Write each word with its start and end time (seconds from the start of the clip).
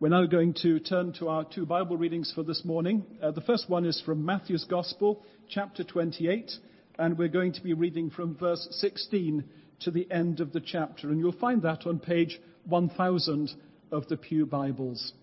We're 0.00 0.10
now 0.10 0.26
going 0.26 0.54
to 0.62 0.78
turn 0.78 1.12
to 1.14 1.26
our 1.26 1.42
two 1.42 1.66
Bible 1.66 1.96
readings 1.96 2.30
for 2.32 2.44
this 2.44 2.64
morning. 2.64 3.04
Uh, 3.20 3.32
the 3.32 3.40
first 3.40 3.68
one 3.68 3.84
is 3.84 4.00
from 4.06 4.24
Matthew's 4.24 4.62
Gospel, 4.62 5.24
chapter 5.48 5.82
28, 5.82 6.52
and 7.00 7.18
we're 7.18 7.26
going 7.26 7.52
to 7.54 7.60
be 7.64 7.72
reading 7.74 8.08
from 8.08 8.36
verse 8.36 8.64
16 8.70 9.42
to 9.80 9.90
the 9.90 10.08
end 10.08 10.38
of 10.38 10.52
the 10.52 10.60
chapter. 10.60 11.10
And 11.10 11.18
you'll 11.18 11.32
find 11.32 11.62
that 11.62 11.84
on 11.84 11.98
page 11.98 12.38
1000 12.66 13.50
of 13.90 14.06
the 14.06 14.16
Pew 14.16 14.46
Bibles. 14.46 15.14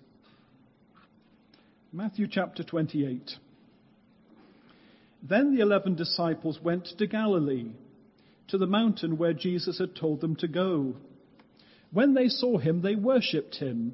Matthew 1.93 2.27
chapter 2.29 2.61
28. 2.61 3.31
Then 5.23 5.55
the 5.55 5.61
eleven 5.61 5.95
disciples 5.95 6.59
went 6.61 6.89
to 6.97 7.07
Galilee, 7.07 7.71
to 8.49 8.57
the 8.57 8.67
mountain 8.67 9.17
where 9.17 9.31
Jesus 9.31 9.79
had 9.79 9.95
told 9.95 10.19
them 10.19 10.35
to 10.35 10.49
go. 10.49 10.97
When 11.93 12.13
they 12.13 12.27
saw 12.27 12.57
him, 12.57 12.81
they 12.81 12.95
worshipped 12.95 13.55
him 13.55 13.93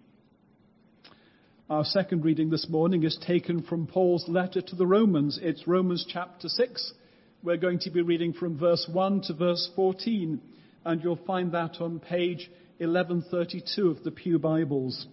Our 1.71 1.85
second 1.85 2.25
reading 2.25 2.49
this 2.49 2.67
morning 2.67 3.05
is 3.05 3.17
taken 3.25 3.63
from 3.63 3.87
Paul's 3.87 4.27
letter 4.27 4.59
to 4.59 4.75
the 4.75 4.85
Romans. 4.85 5.39
It's 5.41 5.65
Romans 5.65 6.05
chapter 6.05 6.49
6. 6.49 6.93
We're 7.43 7.55
going 7.55 7.79
to 7.79 7.89
be 7.89 8.01
reading 8.01 8.33
from 8.33 8.57
verse 8.57 8.89
1 8.91 9.21
to 9.27 9.33
verse 9.33 9.71
14, 9.73 10.41
and 10.83 11.01
you'll 11.01 11.25
find 11.25 11.53
that 11.53 11.79
on 11.79 12.01
page 12.01 12.49
1132 12.79 13.87
of 13.87 14.03
the 14.03 14.11
Pew 14.11 14.37
Bibles. 14.37 15.07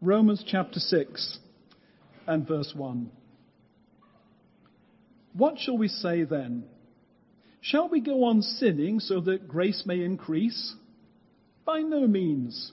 Romans 0.00 0.42
chapter 0.44 0.80
6 0.80 1.38
and 2.26 2.48
verse 2.48 2.72
1. 2.74 3.08
What 5.34 5.56
shall 5.56 5.78
we 5.78 5.86
say 5.86 6.24
then? 6.24 6.64
Shall 7.60 7.88
we 7.88 8.00
go 8.00 8.24
on 8.24 8.42
sinning 8.42 8.98
so 8.98 9.20
that 9.20 9.46
grace 9.46 9.84
may 9.86 10.02
increase? 10.02 10.74
By 11.64 11.78
no 11.78 12.08
means. 12.08 12.72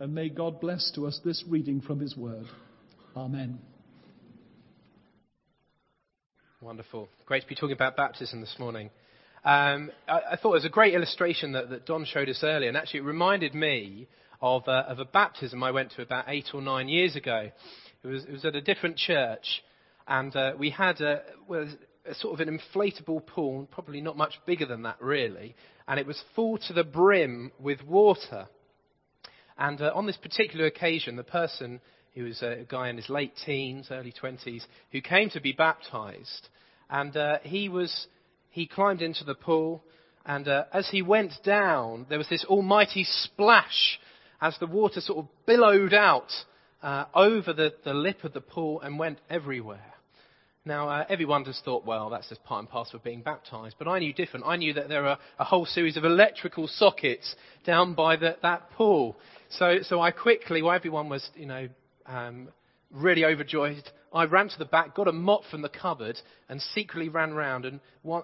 And 0.00 0.14
may 0.14 0.30
God 0.30 0.62
bless 0.62 0.90
to 0.94 1.06
us 1.06 1.20
this 1.22 1.44
reading 1.46 1.82
from 1.82 2.00
His 2.00 2.16
Word. 2.16 2.46
Amen. 3.14 3.58
Wonderful. 6.62 7.10
Great 7.26 7.42
to 7.42 7.46
be 7.46 7.54
talking 7.54 7.74
about 7.74 7.98
baptism 7.98 8.40
this 8.40 8.56
morning. 8.58 8.88
Um, 9.44 9.90
I, 10.08 10.20
I, 10.32 10.36
thought 10.36 10.52
it 10.52 10.54
was 10.54 10.64
a 10.64 10.70
great 10.70 10.94
illustration 10.94 11.52
that, 11.52 11.68
that, 11.68 11.84
Don 11.84 12.06
showed 12.06 12.30
us 12.30 12.40
earlier, 12.42 12.68
and 12.68 12.78
actually 12.78 13.00
it 13.00 13.04
reminded 13.04 13.54
me 13.54 14.08
of, 14.40 14.66
uh, 14.66 14.84
of, 14.88 15.00
a 15.00 15.04
baptism 15.04 15.62
I 15.62 15.70
went 15.70 15.92
to 15.92 16.02
about 16.02 16.24
eight 16.28 16.48
or 16.54 16.62
nine 16.62 16.88
years 16.88 17.14
ago. 17.14 17.50
It 18.02 18.06
was, 18.06 18.24
it 18.24 18.32
was 18.32 18.44
at 18.46 18.54
a 18.54 18.62
different 18.62 18.96
church, 18.96 19.62
and 20.08 20.34
uh, 20.34 20.52
we 20.58 20.70
had 20.70 21.02
a, 21.02 21.22
well, 21.46 21.68
a, 22.06 22.14
sort 22.14 22.40
of 22.40 22.46
an 22.46 22.58
inflatable 22.58 23.26
pool, 23.26 23.68
probably 23.70 24.00
not 24.00 24.16
much 24.16 24.34
bigger 24.46 24.64
than 24.64 24.82
that 24.84 24.96
really, 25.00 25.54
and 25.86 26.00
it 26.00 26.06
was 26.06 26.22
full 26.34 26.56
to 26.56 26.72
the 26.72 26.84
brim 26.84 27.52
with 27.58 27.82
water. 27.82 28.48
And 29.60 29.80
uh, 29.82 29.92
on 29.94 30.06
this 30.06 30.16
particular 30.16 30.64
occasion, 30.64 31.16
the 31.16 31.22
person, 31.22 31.80
who 32.14 32.24
was 32.24 32.40
a 32.40 32.64
guy 32.66 32.88
in 32.88 32.96
his 32.96 33.10
late 33.10 33.34
teens, 33.44 33.88
early 33.90 34.12
20s, 34.12 34.62
who 34.90 35.02
came 35.02 35.28
to 35.30 35.40
be 35.40 35.52
baptized, 35.52 36.48
and 36.88 37.14
uh, 37.14 37.38
he 37.42 37.68
was 37.68 38.06
he 38.48 38.66
climbed 38.66 39.02
into 39.02 39.22
the 39.22 39.34
pool, 39.34 39.84
and 40.24 40.48
uh, 40.48 40.64
as 40.72 40.88
he 40.88 41.02
went 41.02 41.32
down, 41.44 42.06
there 42.08 42.18
was 42.18 42.28
this 42.28 42.44
almighty 42.46 43.04
splash 43.04 44.00
as 44.40 44.56
the 44.58 44.66
water 44.66 45.00
sort 45.00 45.18
of 45.18 45.28
billowed 45.46 45.92
out 45.92 46.32
uh, 46.82 47.04
over 47.14 47.52
the, 47.52 47.74
the 47.84 47.94
lip 47.94 48.24
of 48.24 48.32
the 48.32 48.40
pool 48.40 48.80
and 48.80 48.98
went 48.98 49.18
everywhere. 49.28 49.89
Now, 50.70 50.88
uh, 50.88 51.04
everyone 51.08 51.44
just 51.44 51.64
thought, 51.64 51.84
well, 51.84 52.10
that's 52.10 52.28
just 52.28 52.44
part 52.44 52.60
and 52.60 52.70
parcel 52.70 52.98
of 52.98 53.02
being 53.02 53.22
baptized. 53.22 53.74
But 53.76 53.88
I 53.88 53.98
knew 53.98 54.12
different. 54.12 54.46
I 54.46 54.54
knew 54.54 54.72
that 54.74 54.88
there 54.88 55.04
are 55.04 55.18
a 55.40 55.42
whole 55.42 55.66
series 55.66 55.96
of 55.96 56.04
electrical 56.04 56.68
sockets 56.68 57.34
down 57.66 57.94
by 57.94 58.14
the, 58.14 58.36
that 58.42 58.70
pool. 58.70 59.16
So, 59.48 59.78
so 59.82 60.00
I 60.00 60.12
quickly, 60.12 60.62
while 60.62 60.76
everyone 60.76 61.08
was, 61.08 61.28
you 61.34 61.46
know, 61.46 61.68
um, 62.06 62.50
really 62.92 63.24
overjoyed, 63.24 63.82
I 64.14 64.26
ran 64.26 64.48
to 64.48 64.58
the 64.60 64.64
back, 64.64 64.94
got 64.94 65.08
a 65.08 65.12
mop 65.12 65.42
from 65.50 65.62
the 65.62 65.68
cupboard, 65.68 66.20
and 66.48 66.62
secretly 66.72 67.08
ran 67.08 67.34
round. 67.34 67.64
And 67.64 67.80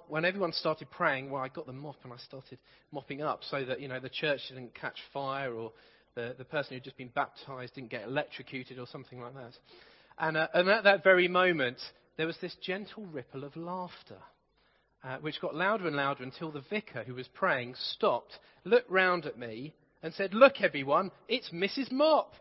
when 0.06 0.24
everyone 0.24 0.52
started 0.52 0.88
praying, 0.88 1.30
well, 1.30 1.42
I 1.42 1.48
got 1.48 1.66
the 1.66 1.72
mop 1.72 1.96
and 2.04 2.12
I 2.12 2.16
started 2.18 2.60
mopping 2.92 3.22
up 3.22 3.40
so 3.42 3.64
that, 3.64 3.80
you 3.80 3.88
know, 3.88 3.98
the 3.98 4.08
church 4.08 4.42
didn't 4.50 4.72
catch 4.72 4.98
fire 5.12 5.52
or 5.52 5.72
the, 6.14 6.36
the 6.38 6.44
person 6.44 6.74
who'd 6.74 6.84
just 6.84 6.96
been 6.96 7.10
baptized 7.12 7.74
didn't 7.74 7.90
get 7.90 8.04
electrocuted 8.04 8.78
or 8.78 8.86
something 8.86 9.20
like 9.20 9.34
that. 9.34 9.54
And, 10.20 10.36
uh, 10.36 10.46
and 10.54 10.68
at 10.68 10.84
that 10.84 11.02
very 11.02 11.26
moment, 11.26 11.78
there 12.16 12.26
was 12.26 12.36
this 12.40 12.56
gentle 12.62 13.04
ripple 13.06 13.44
of 13.44 13.56
laughter. 13.56 14.18
Uh, 15.04 15.18
which 15.18 15.40
got 15.40 15.54
louder 15.54 15.86
and 15.86 15.94
louder 15.94 16.24
until 16.24 16.50
the 16.50 16.64
vicar 16.68 17.04
who 17.04 17.14
was 17.14 17.28
praying 17.28 17.74
stopped, 17.92 18.40
looked 18.64 18.90
round 18.90 19.24
at 19.24 19.38
me, 19.38 19.72
and 20.02 20.12
said, 20.14 20.34
Look, 20.34 20.60
everyone, 20.60 21.12
it's 21.28 21.50
Mrs. 21.50 21.92
Mop. 21.92 22.32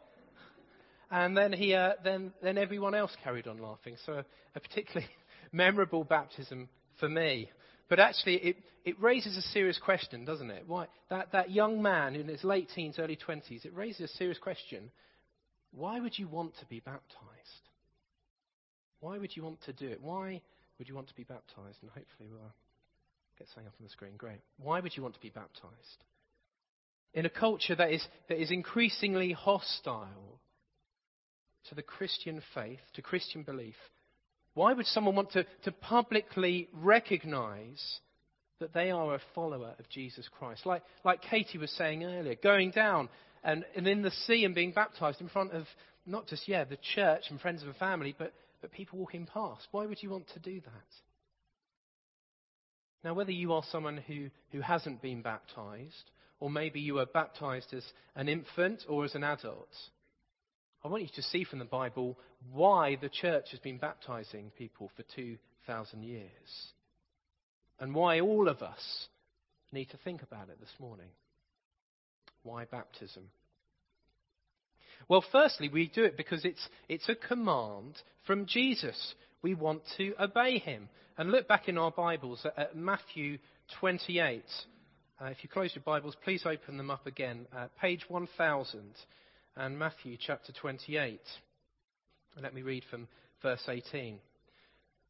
And 1.12 1.38
then, 1.38 1.54
he, 1.54 1.76
uh, 1.76 1.94
then, 2.04 2.34
then 2.42 2.58
everyone 2.58 2.96
else 2.96 3.16
carried 3.24 3.48
on 3.48 3.62
laughing. 3.62 3.98
So, 4.06 4.14
a, 4.14 4.26
a 4.56 4.60
particularly 4.60 5.08
memorable 5.52 6.04
baptism 6.04 6.68
for 7.00 7.08
me. 7.08 7.52
But 7.88 8.00
actually, 8.00 8.38
it, 8.38 8.58
it 8.84 9.00
raises 9.00 9.38
a 9.38 9.42
serious 9.42 9.78
question, 9.78 10.26
doesn't 10.26 10.50
it? 10.50 10.64
Why, 10.66 10.88
that, 11.10 11.32
that 11.34 11.52
young 11.52 11.82
man 11.82 12.16
in 12.16 12.28
his 12.28 12.44
late 12.44 12.70
teens, 12.74 12.96
early 12.98 13.18
20s, 13.18 13.66
it 13.66 13.76
raises 13.76 14.10
a 14.10 14.16
serious 14.16 14.40
question. 14.40 14.90
Why 15.72 16.00
would 16.00 16.18
you 16.18 16.28
want 16.28 16.58
to 16.60 16.66
be 16.66 16.80
baptized? 16.80 17.65
Why 19.06 19.20
would 19.20 19.36
you 19.36 19.44
want 19.44 19.62
to 19.66 19.74
do 19.74 19.88
it? 19.88 20.02
Why 20.02 20.42
would 20.80 20.90
you 20.90 20.96
want 20.96 21.10
to 21.10 21.16
be 21.16 21.26
baptized? 21.26 21.78
And 21.84 21.92
hopefully 21.92 22.28
we'll 22.28 22.42
uh, 22.42 22.56
get 23.38 23.48
something 23.50 23.68
up 23.68 23.76
on 23.80 23.84
the 23.86 23.92
screen. 23.92 24.14
Great. 24.18 24.40
Why 24.58 24.80
would 24.80 24.98
you 24.98 25.04
want 25.04 25.14
to 25.14 25.22
be 25.22 25.30
baptized? 25.30 26.04
In 27.14 27.28
a 27.28 27.30
culture 27.30 27.76
that 27.76 27.92
is, 27.92 28.04
that 28.30 28.42
is 28.42 28.50
increasingly 28.50 29.32
hostile 29.32 30.40
to 31.70 31.76
the 31.76 31.84
Christian 31.84 32.42
faith, 32.56 32.80
to 32.96 33.04
Christian 33.04 33.44
belief, 33.44 33.76
why 34.56 34.74
would 34.74 34.88
someone 34.88 35.16
want 35.16 35.34
to, 35.34 35.46
to 35.66 35.72
publicly 35.72 36.68
recognize 36.74 38.00
that 38.60 38.74
they 38.74 38.90
are 38.90 39.14
a 39.14 39.22
follower 39.36 39.76
of 39.78 39.88
Jesus 39.88 40.28
Christ? 40.36 40.66
Like, 40.66 40.82
like 41.04 41.22
Katie 41.22 41.60
was 41.60 41.70
saying 41.74 42.04
earlier, 42.04 42.34
going 42.42 42.72
down 42.72 43.10
and, 43.44 43.66
and 43.76 43.88
in 43.88 44.02
the 44.02 44.10
sea 44.26 44.46
and 44.46 44.56
being 44.56 44.72
baptized 44.72 45.22
in 45.22 45.30
front 45.30 45.52
of 45.52 45.68
not 46.08 46.26
just, 46.26 46.48
yeah, 46.48 46.64
the 46.64 46.80
church 46.96 47.26
and 47.30 47.40
friends 47.40 47.62
and 47.62 47.76
family, 47.76 48.16
but, 48.18 48.34
but 48.66 48.72
people 48.72 48.98
walking 48.98 49.28
past. 49.32 49.68
Why 49.70 49.86
would 49.86 50.02
you 50.02 50.10
want 50.10 50.28
to 50.34 50.40
do 50.40 50.60
that? 50.60 50.90
Now, 53.04 53.14
whether 53.14 53.32
you 53.32 53.54
are 53.54 53.62
someone 53.72 53.98
who, 53.98 54.32
who 54.52 54.60
hasn't 54.60 55.04
been 55.04 55.22
baptized, 55.22 56.10
or 56.40 56.50
maybe 56.50 56.80
you 56.80 56.96
were 56.96 57.06
baptized 57.06 57.76
as 57.76 57.86
an 58.16 58.28
infant 58.28 58.82
or 58.90 59.06
as 59.06 59.14
an 59.14 59.24
adult, 59.24 59.70
I 60.84 60.88
want 60.88 61.04
you 61.04 61.10
to 61.14 61.22
see 61.22 61.44
from 61.44 61.60
the 61.60 61.66
Bible 61.66 62.18
why 62.52 62.98
the 63.00 63.10
church 63.10 63.52
has 63.52 63.60
been 63.60 63.78
baptizing 63.78 64.52
people 64.58 64.90
for 64.96 65.04
2,000 65.16 66.02
years. 66.02 66.72
And 67.80 67.94
why 67.94 68.20
all 68.20 68.50
of 68.50 68.64
us 68.64 69.08
need 69.72 69.92
to 69.92 69.98
think 69.98 70.24
about 70.24 70.50
it 70.50 70.60
this 70.60 70.74
morning. 70.80 71.10
Why 72.42 72.66
baptism? 72.66 73.26
Well, 75.08 75.24
firstly, 75.32 75.70
we 75.70 75.88
do 75.88 76.04
it 76.04 76.18
because 76.18 76.46
it's, 76.46 76.68
it's 76.90 77.10
a 77.10 77.16
command 77.16 77.96
from 78.26 78.46
Jesus. 78.48 79.14
We 79.42 79.54
want 79.54 79.82
to 79.98 80.14
obey 80.20 80.58
him. 80.58 80.90
And 81.18 81.32
look 81.32 81.48
back 81.48 81.70
in 81.70 81.78
our 81.78 81.92
Bibles 81.92 82.46
at, 82.46 82.58
at 82.58 82.76
Matthew 82.76 83.38
28. 83.80 84.44
Uh, 85.22 85.26
if 85.26 85.38
you 85.44 85.50
close 85.50 85.72
your 85.76 85.84
Bibles, 85.84 86.16
please 86.24 86.44
open 86.46 86.78
them 86.78 86.92
up 86.92 87.06
again. 87.06 87.48
Uh, 87.56 87.68
page 87.80 88.06
1000 88.08 88.82
and 89.56 89.80
Matthew 89.80 90.18
chapter 90.20 90.52
28. 90.52 91.22
Let 92.42 92.54
me 92.54 92.64
read 92.64 92.84
from 92.90 93.08
verse 93.42 93.64
18. 93.68 94.18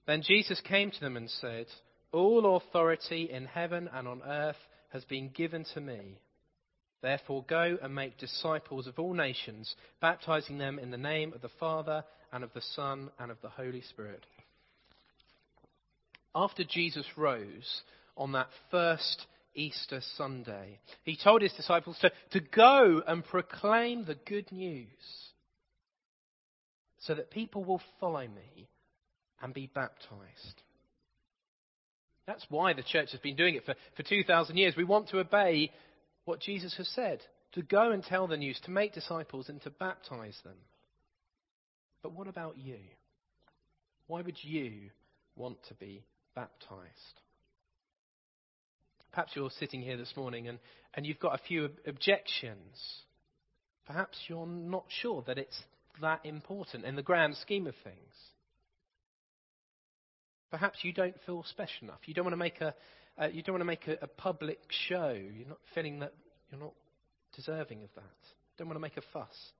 Then 0.05 0.21
Jesus 0.21 0.61
came 0.61 0.91
to 0.91 0.99
them 0.99 1.17
and 1.17 1.29
said, 1.29 1.65
All 2.11 2.57
authority 2.57 3.29
in 3.31 3.45
heaven 3.45 3.89
and 3.91 4.07
on 4.07 4.21
earth 4.21 4.55
has 4.89 5.03
been 5.05 5.29
given 5.29 5.65
to 5.73 5.81
me. 5.81 6.19
Therefore, 7.05 7.45
go 7.47 7.77
and 7.83 7.93
make 7.93 8.17
disciples 8.17 8.87
of 8.87 8.97
all 8.97 9.13
nations, 9.13 9.75
baptizing 10.01 10.57
them 10.57 10.79
in 10.79 10.89
the 10.89 10.97
name 10.97 11.33
of 11.33 11.41
the 11.43 11.51
Father 11.59 12.03
and 12.33 12.43
of 12.43 12.51
the 12.55 12.63
Son 12.73 13.11
and 13.19 13.29
of 13.29 13.37
the 13.43 13.49
Holy 13.49 13.81
Spirit. 13.81 14.25
After 16.33 16.63
Jesus 16.63 17.05
rose 17.15 17.83
on 18.17 18.31
that 18.31 18.49
first 18.71 19.27
Easter 19.53 20.01
Sunday. 20.17 20.79
He 21.03 21.15
told 21.15 21.43
his 21.43 21.53
disciples 21.53 21.95
to, 22.01 22.11
to 22.31 22.39
go 22.39 23.03
and 23.05 23.23
proclaim 23.23 24.05
the 24.05 24.17
good 24.25 24.51
news 24.51 24.87
so 27.01 27.13
that 27.13 27.29
people 27.29 27.63
will 27.63 27.81
follow 27.99 28.27
me 28.27 28.67
and 29.43 29.53
be 29.53 29.69
baptized. 29.75 30.63
That's 32.25 32.47
why 32.49 32.73
the 32.73 32.81
church 32.81 33.11
has 33.11 33.19
been 33.19 33.35
doing 33.35 33.53
it 33.53 33.63
for, 33.63 33.75
for 33.95 34.01
2,000 34.01 34.57
years. 34.57 34.73
We 34.75 34.83
want 34.83 35.09
to 35.09 35.19
obey 35.19 35.69
what 36.25 36.41
Jesus 36.41 36.75
has 36.77 36.87
said 36.89 37.21
to 37.53 37.61
go 37.61 37.91
and 37.91 38.03
tell 38.03 38.27
the 38.27 38.37
news, 38.37 38.59
to 38.65 38.71
make 38.71 38.93
disciples, 38.93 39.47
and 39.47 39.61
to 39.61 39.69
baptize 39.69 40.37
them. 40.43 40.57
But 42.03 42.13
what 42.13 42.27
about 42.27 42.57
you? 42.57 42.77
Why 44.07 44.21
would 44.21 44.37
you 44.43 44.89
want 45.35 45.57
to 45.69 45.73
be 45.75 46.03
baptized? 46.35 47.21
Perhaps 49.11 49.31
you're 49.35 49.49
sitting 49.59 49.81
here 49.81 49.97
this 49.97 50.13
morning 50.17 50.47
and, 50.49 50.59
and 50.93 51.05
you've 51.05 51.19
got 51.19 51.35
a 51.35 51.43
few 51.47 51.69
objections. 51.87 52.75
Perhaps 53.87 54.17
you're 54.27 54.45
not 54.45 54.83
sure 55.01 55.23
that 55.25 55.37
it's 55.37 55.57
that 56.01 56.25
important 56.25 56.83
in 56.83 56.95
the 56.95 57.01
grand 57.01 57.37
scheme 57.37 57.65
of 57.65 57.75
things. 57.83 57.95
Perhaps 60.51 60.79
you 60.83 60.91
don't 60.91 61.15
feel 61.25 61.43
special 61.49 61.83
enough. 61.83 61.99
You 62.05 62.13
don't 62.13 62.25
want 62.25 62.33
to 62.33 62.37
make 62.37 62.59
a, 62.61 62.73
uh, 63.21 63.27
you 63.31 63.41
don't 63.41 63.53
want 63.53 63.61
to 63.61 63.65
make 63.65 63.87
a, 63.87 64.03
a 64.03 64.07
public 64.07 64.59
show. 64.87 65.11
You're 65.11 65.47
not 65.47 65.59
feeling 65.73 65.99
that 65.99 66.13
you're 66.51 66.59
not 66.59 66.73
deserving 67.35 67.83
of 67.83 67.89
that. 67.95 68.03
Don't 68.57 68.67
want 68.67 68.77
to 68.77 68.81
make 68.81 68.97
a 68.97 69.01
fuss. 69.13 69.51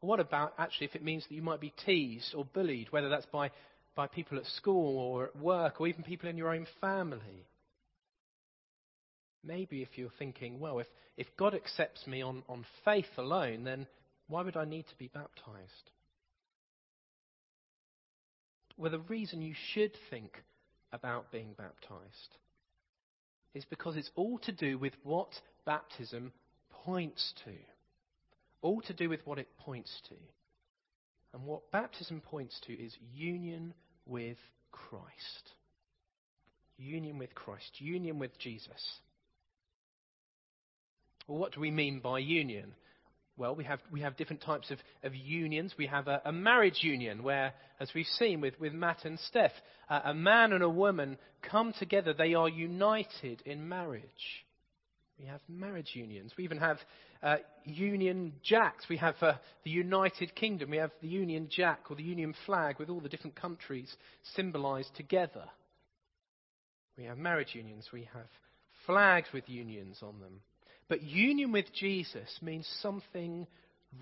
What 0.00 0.20
about 0.20 0.54
actually 0.58 0.86
if 0.86 0.94
it 0.94 1.04
means 1.04 1.24
that 1.28 1.34
you 1.34 1.42
might 1.42 1.60
be 1.60 1.74
teased 1.84 2.34
or 2.34 2.44
bullied, 2.44 2.90
whether 2.90 3.08
that's 3.08 3.26
by, 3.26 3.50
by 3.94 4.06
people 4.06 4.38
at 4.38 4.46
school 4.46 4.98
or 4.98 5.26
at 5.26 5.36
work 5.36 5.80
or 5.80 5.88
even 5.88 6.02
people 6.02 6.28
in 6.28 6.38
your 6.38 6.54
own 6.54 6.66
family? 6.80 7.46
Maybe 9.44 9.82
if 9.82 9.88
you're 9.96 10.10
thinking, 10.18 10.60
well, 10.60 10.78
if, 10.78 10.86
if 11.16 11.26
God 11.38 11.54
accepts 11.54 12.06
me 12.06 12.22
on, 12.22 12.42
on 12.48 12.64
faith 12.84 13.06
alone, 13.16 13.64
then 13.64 13.86
why 14.28 14.42
would 14.42 14.56
I 14.56 14.64
need 14.64 14.86
to 14.88 14.96
be 14.96 15.08
baptized? 15.08 15.90
Well, 18.78 18.90
the 18.90 19.00
reason 19.00 19.42
you 19.42 19.54
should 19.74 19.92
think 20.08 20.32
about 20.92 21.30
being 21.30 21.54
baptized 21.56 22.36
is 23.54 23.64
because 23.64 23.96
it's 23.96 24.10
all 24.14 24.38
to 24.38 24.52
do 24.52 24.78
with 24.78 24.92
what 25.02 25.28
baptism 25.64 26.32
points 26.84 27.32
to. 27.44 27.52
All 28.62 28.80
to 28.82 28.92
do 28.92 29.08
with 29.08 29.26
what 29.26 29.38
it 29.38 29.48
points 29.58 30.00
to. 30.08 30.14
And 31.32 31.44
what 31.44 31.70
baptism 31.70 32.20
points 32.20 32.60
to 32.66 32.72
is 32.72 32.96
union 33.14 33.74
with 34.06 34.36
Christ. 34.72 35.52
Union 36.76 37.18
with 37.18 37.34
Christ. 37.34 37.80
Union 37.80 38.18
with 38.18 38.38
Jesus. 38.38 39.00
Well, 41.26 41.38
what 41.38 41.52
do 41.52 41.60
we 41.60 41.70
mean 41.70 42.00
by 42.00 42.18
union? 42.18 42.74
Well, 43.40 43.54
we 43.54 43.64
have, 43.64 43.80
we 43.90 44.02
have 44.02 44.18
different 44.18 44.42
types 44.42 44.70
of, 44.70 44.76
of 45.02 45.14
unions. 45.14 45.72
We 45.78 45.86
have 45.86 46.08
a, 46.08 46.20
a 46.26 46.30
marriage 46.30 46.80
union 46.82 47.22
where, 47.22 47.54
as 47.80 47.88
we've 47.94 48.04
seen 48.18 48.42
with, 48.42 48.60
with 48.60 48.74
Matt 48.74 49.06
and 49.06 49.18
Steph, 49.18 49.52
uh, 49.88 50.00
a 50.04 50.12
man 50.12 50.52
and 50.52 50.62
a 50.62 50.68
woman 50.68 51.16
come 51.40 51.72
together. 51.78 52.12
They 52.12 52.34
are 52.34 52.50
united 52.50 53.40
in 53.46 53.66
marriage. 53.66 54.04
We 55.18 55.24
have 55.24 55.40
marriage 55.48 55.92
unions. 55.94 56.32
We 56.36 56.44
even 56.44 56.58
have 56.58 56.76
uh, 57.22 57.36
Union 57.64 58.34
Jacks. 58.42 58.84
We 58.90 58.98
have 58.98 59.14
uh, 59.22 59.32
the 59.64 59.70
United 59.70 60.34
Kingdom. 60.34 60.68
We 60.68 60.76
have 60.76 60.92
the 61.00 61.08
Union 61.08 61.48
Jack 61.50 61.84
or 61.88 61.96
the 61.96 62.02
Union 62.02 62.34
flag 62.44 62.78
with 62.78 62.90
all 62.90 63.00
the 63.00 63.08
different 63.08 63.36
countries 63.36 63.90
symbolized 64.34 64.94
together. 64.96 65.44
We 66.98 67.04
have 67.04 67.16
marriage 67.16 67.54
unions. 67.54 67.88
We 67.90 68.06
have 68.12 68.28
flags 68.84 69.28
with 69.32 69.48
unions 69.48 70.00
on 70.02 70.20
them. 70.20 70.42
But 70.90 71.04
union 71.04 71.52
with 71.52 71.72
Jesus 71.72 72.28
means 72.42 72.68
something 72.82 73.46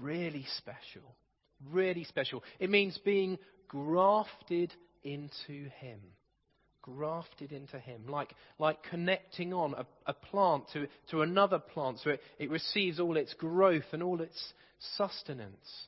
really 0.01 0.47
special. 0.57 1.03
Really 1.71 2.05
special. 2.05 2.43
It 2.59 2.71
means 2.71 2.99
being 3.05 3.39
grafted 3.69 4.73
into 5.05 5.69
Him. 5.81 6.01
Grafted 6.81 7.53
into 7.53 7.79
Him. 7.79 8.07
Like, 8.09 8.35
like 8.59 8.83
connecting 8.85 9.53
on 9.53 9.75
a, 9.75 9.85
a 10.07 10.15
plant 10.15 10.65
to, 10.73 10.89
to 11.11 11.21
another 11.21 11.59
plant 11.59 11.99
so 12.03 12.11
it, 12.11 12.21
it 12.39 12.51
receives 12.51 12.99
all 12.99 13.19
its 13.19 13.35
growth 13.35 13.85
and 13.93 14.03
all 14.03 14.23
its 14.23 14.55
sustenance. 14.97 15.87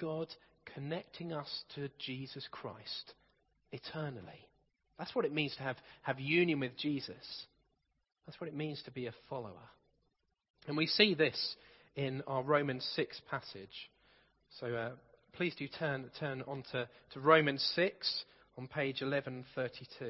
God 0.00 0.26
connecting 0.74 1.32
us 1.32 1.62
to 1.76 1.88
Jesus 2.04 2.48
Christ 2.50 3.14
eternally. 3.70 4.48
That's 4.98 5.14
what 5.14 5.24
it 5.24 5.32
means 5.32 5.54
to 5.54 5.62
have, 5.62 5.76
have 6.02 6.18
union 6.18 6.58
with 6.58 6.76
Jesus. 6.76 7.46
That's 8.28 8.38
what 8.42 8.48
it 8.48 8.54
means 8.54 8.82
to 8.84 8.90
be 8.90 9.06
a 9.06 9.14
follower. 9.30 9.70
And 10.66 10.76
we 10.76 10.86
see 10.86 11.14
this 11.14 11.56
in 11.96 12.22
our 12.26 12.42
Romans 12.42 12.86
6 12.94 13.22
passage. 13.30 13.88
So 14.60 14.66
uh, 14.74 14.90
please 15.32 15.54
do 15.58 15.66
turn, 15.66 16.10
turn 16.20 16.42
on 16.46 16.62
to, 16.72 16.86
to 17.14 17.20
Romans 17.20 17.66
6 17.74 18.24
on 18.58 18.66
page 18.66 19.00
1132, 19.00 20.04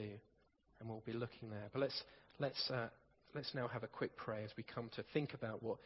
and 0.81 0.89
we'll 0.89 1.01
be 1.07 1.13
looking 1.13 1.49
there. 1.49 1.69
But 1.73 1.79
let's, 1.79 2.03
let's, 2.41 2.69
uh, 2.73 2.89
let's 3.37 3.55
now 3.55 3.69
have 3.69 3.85
a 3.85 3.87
quick 3.87 4.17
prayer 4.17 4.43
as 4.43 4.51
we 4.57 4.65
come 4.65 4.91
to 4.97 5.05
think 5.15 5.33
about 5.33 5.63
what, 5.63 5.77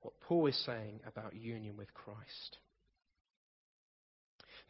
what 0.00 0.14
Paul 0.22 0.48
is 0.48 0.60
saying 0.66 0.98
about 1.06 1.36
union 1.36 1.76
with 1.76 1.94
Christ. 1.94 2.58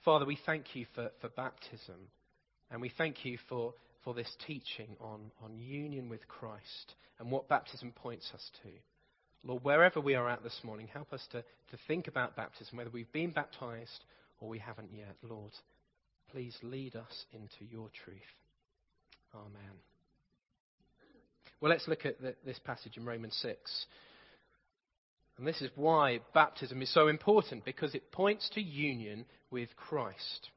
Father, 0.05 0.27
we 0.27 0.39
thank 0.45 0.77
you 0.77 0.85
for, 0.95 1.11
for 1.23 1.31
baptism, 1.31 2.11
and 2.71 2.83
we 2.83 2.93
thank 2.99 3.25
you 3.25 3.39
for 3.49 3.73
for 4.07 4.15
this 4.15 4.33
teaching 4.47 4.97
on, 5.03 5.33
on 5.43 5.59
union 5.59 6.09
with 6.09 6.27
Christ 6.29 6.95
and 7.19 7.31
what 7.31 7.49
baptism 7.49 7.93
points 7.93 8.31
us 8.33 8.51
to. 8.63 8.71
Lord, 9.45 9.65
wherever 9.65 10.01
we 10.01 10.15
are 10.15 10.31
at 10.31 10.43
this 10.43 10.61
morning, 10.63 10.89
help 10.91 11.13
us 11.13 11.27
to, 11.33 11.43
to 11.43 11.79
think 11.87 12.09
about 12.09 12.37
baptism, 12.37 12.79
whether 12.79 12.91
we've 12.91 13.13
been 13.13 13.33
baptized 13.33 14.05
or 14.41 14.49
we 14.49 14.59
haven't 14.59 14.91
yet. 14.95 15.17
Lord, 15.23 15.53
Please 16.31 16.57
lead 16.63 16.97
us 16.97 17.25
into 17.33 17.71
your 17.71 17.89
truth. 18.05 18.17
Amen. 19.35 19.73
Well, 21.61 21.71
let's 21.71 21.89
look 21.89 22.05
at 22.05 22.21
the, 22.21 22.35
this 22.45 22.59
passage 22.59 22.97
in 22.97 23.05
Romans 23.05 23.39
6. 23.43 23.87
And 25.39 25.47
this 25.47 25.61
is 25.61 25.71
why 25.75 26.21
baptism 26.35 26.83
is 26.83 26.93
so 26.93 27.09
important, 27.09 27.65
because 27.65 27.95
it 27.95 28.11
points 28.11 28.51
to 28.55 28.61
union 28.61 29.25
with 29.51 29.69
Christ. 29.77 30.51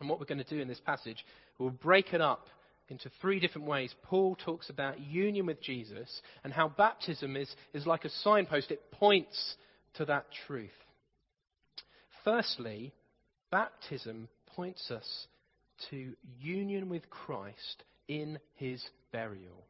And 0.00 0.08
what 0.08 0.20
we're 0.20 0.26
going 0.26 0.42
to 0.42 0.44
do 0.44 0.60
in 0.60 0.68
this 0.68 0.80
passage, 0.80 1.24
we'll 1.58 1.70
break 1.70 2.12
it 2.12 2.20
up 2.20 2.46
into 2.88 3.10
three 3.20 3.40
different 3.40 3.66
ways. 3.66 3.94
Paul 4.02 4.36
talks 4.36 4.70
about 4.70 5.00
union 5.00 5.46
with 5.46 5.62
Jesus 5.62 6.20
and 6.42 6.52
how 6.52 6.68
baptism 6.68 7.36
is, 7.36 7.50
is 7.72 7.86
like 7.86 8.04
a 8.04 8.10
signpost, 8.10 8.70
it 8.70 8.90
points 8.92 9.56
to 9.94 10.04
that 10.06 10.26
truth. 10.46 10.70
Firstly, 12.24 12.92
baptism 13.50 14.28
points 14.46 14.90
us 14.90 15.26
to 15.90 16.14
union 16.40 16.88
with 16.88 17.08
Christ 17.10 17.84
in 18.08 18.38
his 18.54 18.84
burial. 19.12 19.66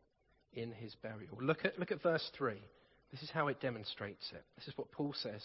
In 0.53 0.73
his 0.73 0.95
burial. 1.03 1.37
Look 1.41 1.65
at, 1.65 1.79
look 1.79 1.91
at 1.91 2.03
verse 2.03 2.29
3. 2.37 2.55
This 3.11 3.23
is 3.23 3.31
how 3.31 3.49
it 3.49 3.61
demonstrates 3.61 4.31
it. 4.33 4.43
This 4.57 4.69
is 4.69 4.77
what 4.77 4.91
Paul 4.93 5.15
says. 5.17 5.43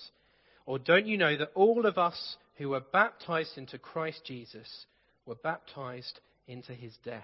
Or 0.66 0.78
don't 0.80 1.08
you 1.08 1.18
know 1.18 1.36
that 1.38 1.52
all 1.56 1.86
of 1.86 1.98
us 1.98 2.38
who 2.58 2.70
were 2.70 2.80
baptized 2.80 3.58
into 3.58 3.78
Christ 3.78 4.22
Jesus 4.26 4.86
were 5.26 5.36
baptized 5.36 6.20
into 6.48 6.74
his 6.74 6.96
death? 7.04 7.24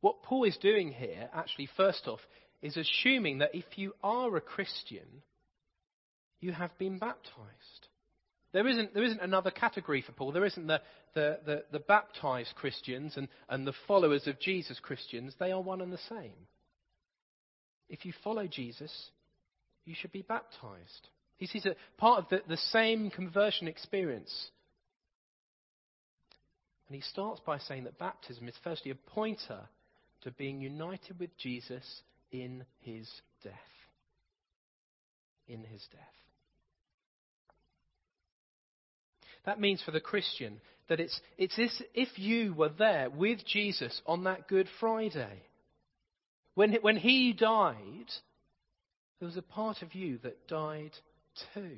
What 0.00 0.22
Paul 0.22 0.44
is 0.44 0.56
doing 0.58 0.92
here, 0.92 1.28
actually, 1.32 1.68
first 1.76 2.06
off, 2.06 2.20
is 2.62 2.76
assuming 2.76 3.38
that 3.38 3.54
if 3.54 3.64
you 3.76 3.94
are 4.02 4.36
a 4.36 4.40
Christian, 4.40 5.22
you 6.40 6.52
have 6.52 6.76
been 6.78 6.98
baptized. 6.98 7.88
There 8.52 8.66
isn't, 8.66 8.94
there 8.94 9.04
isn't 9.04 9.20
another 9.20 9.50
category 9.50 10.02
for 10.02 10.12
Paul. 10.12 10.32
There 10.32 10.44
isn't 10.44 10.66
the, 10.66 10.80
the, 11.14 11.38
the, 11.44 11.64
the 11.72 11.78
baptized 11.80 12.54
Christians 12.54 13.16
and, 13.16 13.28
and 13.48 13.66
the 13.66 13.74
followers 13.86 14.26
of 14.26 14.40
Jesus 14.40 14.78
Christians. 14.80 15.34
They 15.38 15.52
are 15.52 15.60
one 15.60 15.80
and 15.80 15.92
the 15.92 15.98
same. 16.08 16.46
If 17.88 18.04
you 18.04 18.12
follow 18.24 18.46
Jesus, 18.46 19.10
you 19.84 19.94
should 19.98 20.12
be 20.12 20.22
baptized. 20.22 21.08
He 21.36 21.46
sees 21.46 21.66
it 21.66 21.76
part 21.98 22.20
of 22.20 22.28
the, 22.30 22.42
the 22.48 22.56
same 22.56 23.10
conversion 23.10 23.68
experience. 23.68 24.50
And 26.88 26.96
he 26.96 27.02
starts 27.02 27.40
by 27.44 27.58
saying 27.58 27.84
that 27.84 27.98
baptism 27.98 28.48
is 28.48 28.54
firstly 28.64 28.90
a 28.90 29.10
pointer 29.10 29.60
to 30.22 30.30
being 30.32 30.60
united 30.60 31.18
with 31.18 31.36
Jesus 31.38 32.02
in 32.30 32.64
his 32.80 33.08
death. 33.42 33.52
In 35.46 35.62
his 35.64 35.86
death. 35.92 36.00
That 39.46 39.60
means 39.60 39.82
for 39.82 39.92
the 39.92 40.00
Christian 40.00 40.60
that 40.88 41.00
it's, 41.00 41.18
it's 41.36 41.58
as 41.58 41.82
if 41.94 42.18
you 42.18 42.54
were 42.54 42.70
there 42.70 43.08
with 43.10 43.44
Jesus 43.46 44.00
on 44.06 44.24
that 44.24 44.48
Good 44.48 44.68
Friday. 44.80 45.42
When, 46.54 46.74
when 46.82 46.96
he 46.96 47.32
died, 47.32 48.10
there 49.20 49.26
was 49.26 49.36
a 49.36 49.42
part 49.42 49.82
of 49.82 49.94
you 49.94 50.18
that 50.22 50.48
died 50.48 50.92
too. 51.54 51.76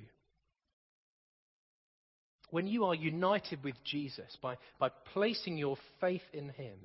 When 2.50 2.66
you 2.66 2.84
are 2.84 2.94
united 2.94 3.62
with 3.62 3.76
Jesus 3.84 4.36
by, 4.42 4.56
by 4.78 4.88
placing 5.12 5.56
your 5.56 5.76
faith 6.00 6.22
in 6.32 6.48
him, 6.48 6.78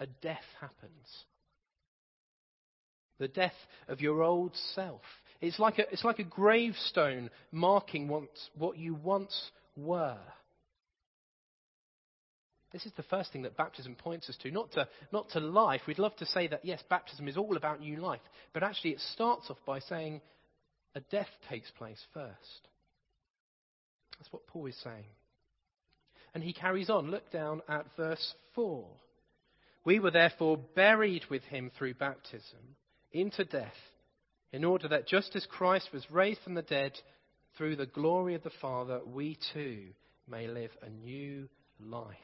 a 0.00 0.06
death 0.06 0.44
happens. 0.60 1.24
The 3.18 3.28
death 3.28 3.54
of 3.86 4.00
your 4.00 4.22
old 4.22 4.56
self. 4.74 5.02
It's 5.40 5.58
like 5.58 5.78
a, 5.78 5.82
it's 5.92 6.04
like 6.04 6.18
a 6.18 6.24
gravestone 6.24 7.30
marking 7.52 8.08
what, 8.08 8.24
what 8.56 8.78
you 8.78 8.94
once 8.94 9.50
were. 9.76 10.18
This 12.72 12.86
is 12.86 12.92
the 12.96 13.02
first 13.04 13.32
thing 13.32 13.42
that 13.42 13.56
baptism 13.56 13.94
points 13.96 14.28
us 14.28 14.36
to, 14.42 14.50
not 14.50 14.72
to, 14.72 14.88
not 15.12 15.28
to 15.30 15.40
life. 15.40 15.82
We'd 15.86 15.98
love 15.98 16.16
to 16.16 16.26
say 16.26 16.46
that, 16.48 16.64
yes, 16.64 16.82
baptism 16.88 17.26
is 17.26 17.36
all 17.36 17.56
about 17.56 17.80
new 17.80 17.96
life. 17.96 18.20
But 18.52 18.62
actually, 18.62 18.92
it 18.92 19.00
starts 19.12 19.50
off 19.50 19.58
by 19.66 19.80
saying 19.80 20.20
a 20.94 21.00
death 21.00 21.28
takes 21.48 21.70
place 21.72 22.00
first. 22.14 22.68
That's 24.18 24.32
what 24.32 24.46
Paul 24.46 24.66
is 24.66 24.76
saying. 24.84 25.04
And 26.32 26.44
he 26.44 26.52
carries 26.52 26.90
on. 26.90 27.10
Look 27.10 27.30
down 27.32 27.62
at 27.68 27.86
verse 27.96 28.34
4. 28.54 28.86
We 29.84 29.98
were 29.98 30.10
therefore 30.10 30.58
buried 30.74 31.24
with 31.30 31.42
him 31.44 31.70
through 31.76 31.94
baptism 31.94 32.76
into 33.12 33.44
death, 33.44 33.72
in 34.52 34.64
order 34.64 34.88
that 34.88 35.06
just 35.06 35.34
as 35.36 35.46
Christ 35.46 35.88
was 35.92 36.10
raised 36.10 36.40
from 36.42 36.54
the 36.54 36.62
dead 36.62 36.92
through 37.56 37.76
the 37.76 37.86
glory 37.86 38.34
of 38.34 38.42
the 38.42 38.50
Father, 38.60 39.00
we 39.04 39.38
too 39.52 39.88
may 40.28 40.46
live 40.46 40.70
a 40.82 40.90
new 40.90 41.48
life. 41.80 42.14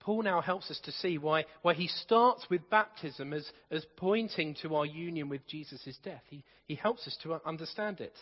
Paul 0.00 0.22
now 0.22 0.40
helps 0.40 0.68
us 0.68 0.80
to 0.84 0.92
see 0.92 1.16
why, 1.16 1.44
why 1.62 1.74
he 1.74 1.86
starts 1.86 2.44
with 2.50 2.68
baptism 2.68 3.32
as, 3.32 3.48
as 3.70 3.86
pointing 3.96 4.56
to 4.60 4.74
our 4.74 4.84
union 4.84 5.28
with 5.28 5.46
Jesus' 5.46 5.96
death. 6.02 6.22
He, 6.28 6.42
he 6.66 6.74
helps 6.74 7.06
us 7.06 7.16
to 7.22 7.40
understand 7.46 8.00
it. 8.00 8.18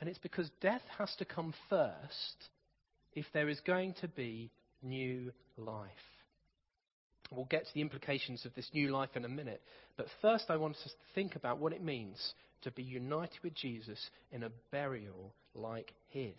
And 0.00 0.08
it's 0.08 0.20
because 0.20 0.48
death 0.60 0.82
has 0.98 1.12
to 1.16 1.24
come 1.24 1.52
first 1.68 2.48
if 3.12 3.26
there 3.32 3.48
is 3.48 3.60
going 3.60 3.94
to 4.00 4.08
be 4.08 4.52
new 4.82 5.32
life. 5.56 5.88
We'll 7.30 7.44
get 7.44 7.66
to 7.66 7.74
the 7.74 7.80
implications 7.80 8.44
of 8.44 8.54
this 8.54 8.68
new 8.74 8.88
life 8.88 9.10
in 9.14 9.24
a 9.24 9.28
minute. 9.28 9.62
But 9.96 10.06
first, 10.20 10.46
I 10.48 10.56
want 10.56 10.76
us 10.76 10.82
to 10.82 10.90
think 11.14 11.36
about 11.36 11.58
what 11.58 11.72
it 11.72 11.82
means 11.82 12.34
to 12.62 12.70
be 12.72 12.82
united 12.82 13.38
with 13.42 13.54
Jesus 13.54 14.10
in 14.32 14.42
a 14.42 14.50
burial 14.72 15.32
like 15.54 15.92
his. 16.08 16.34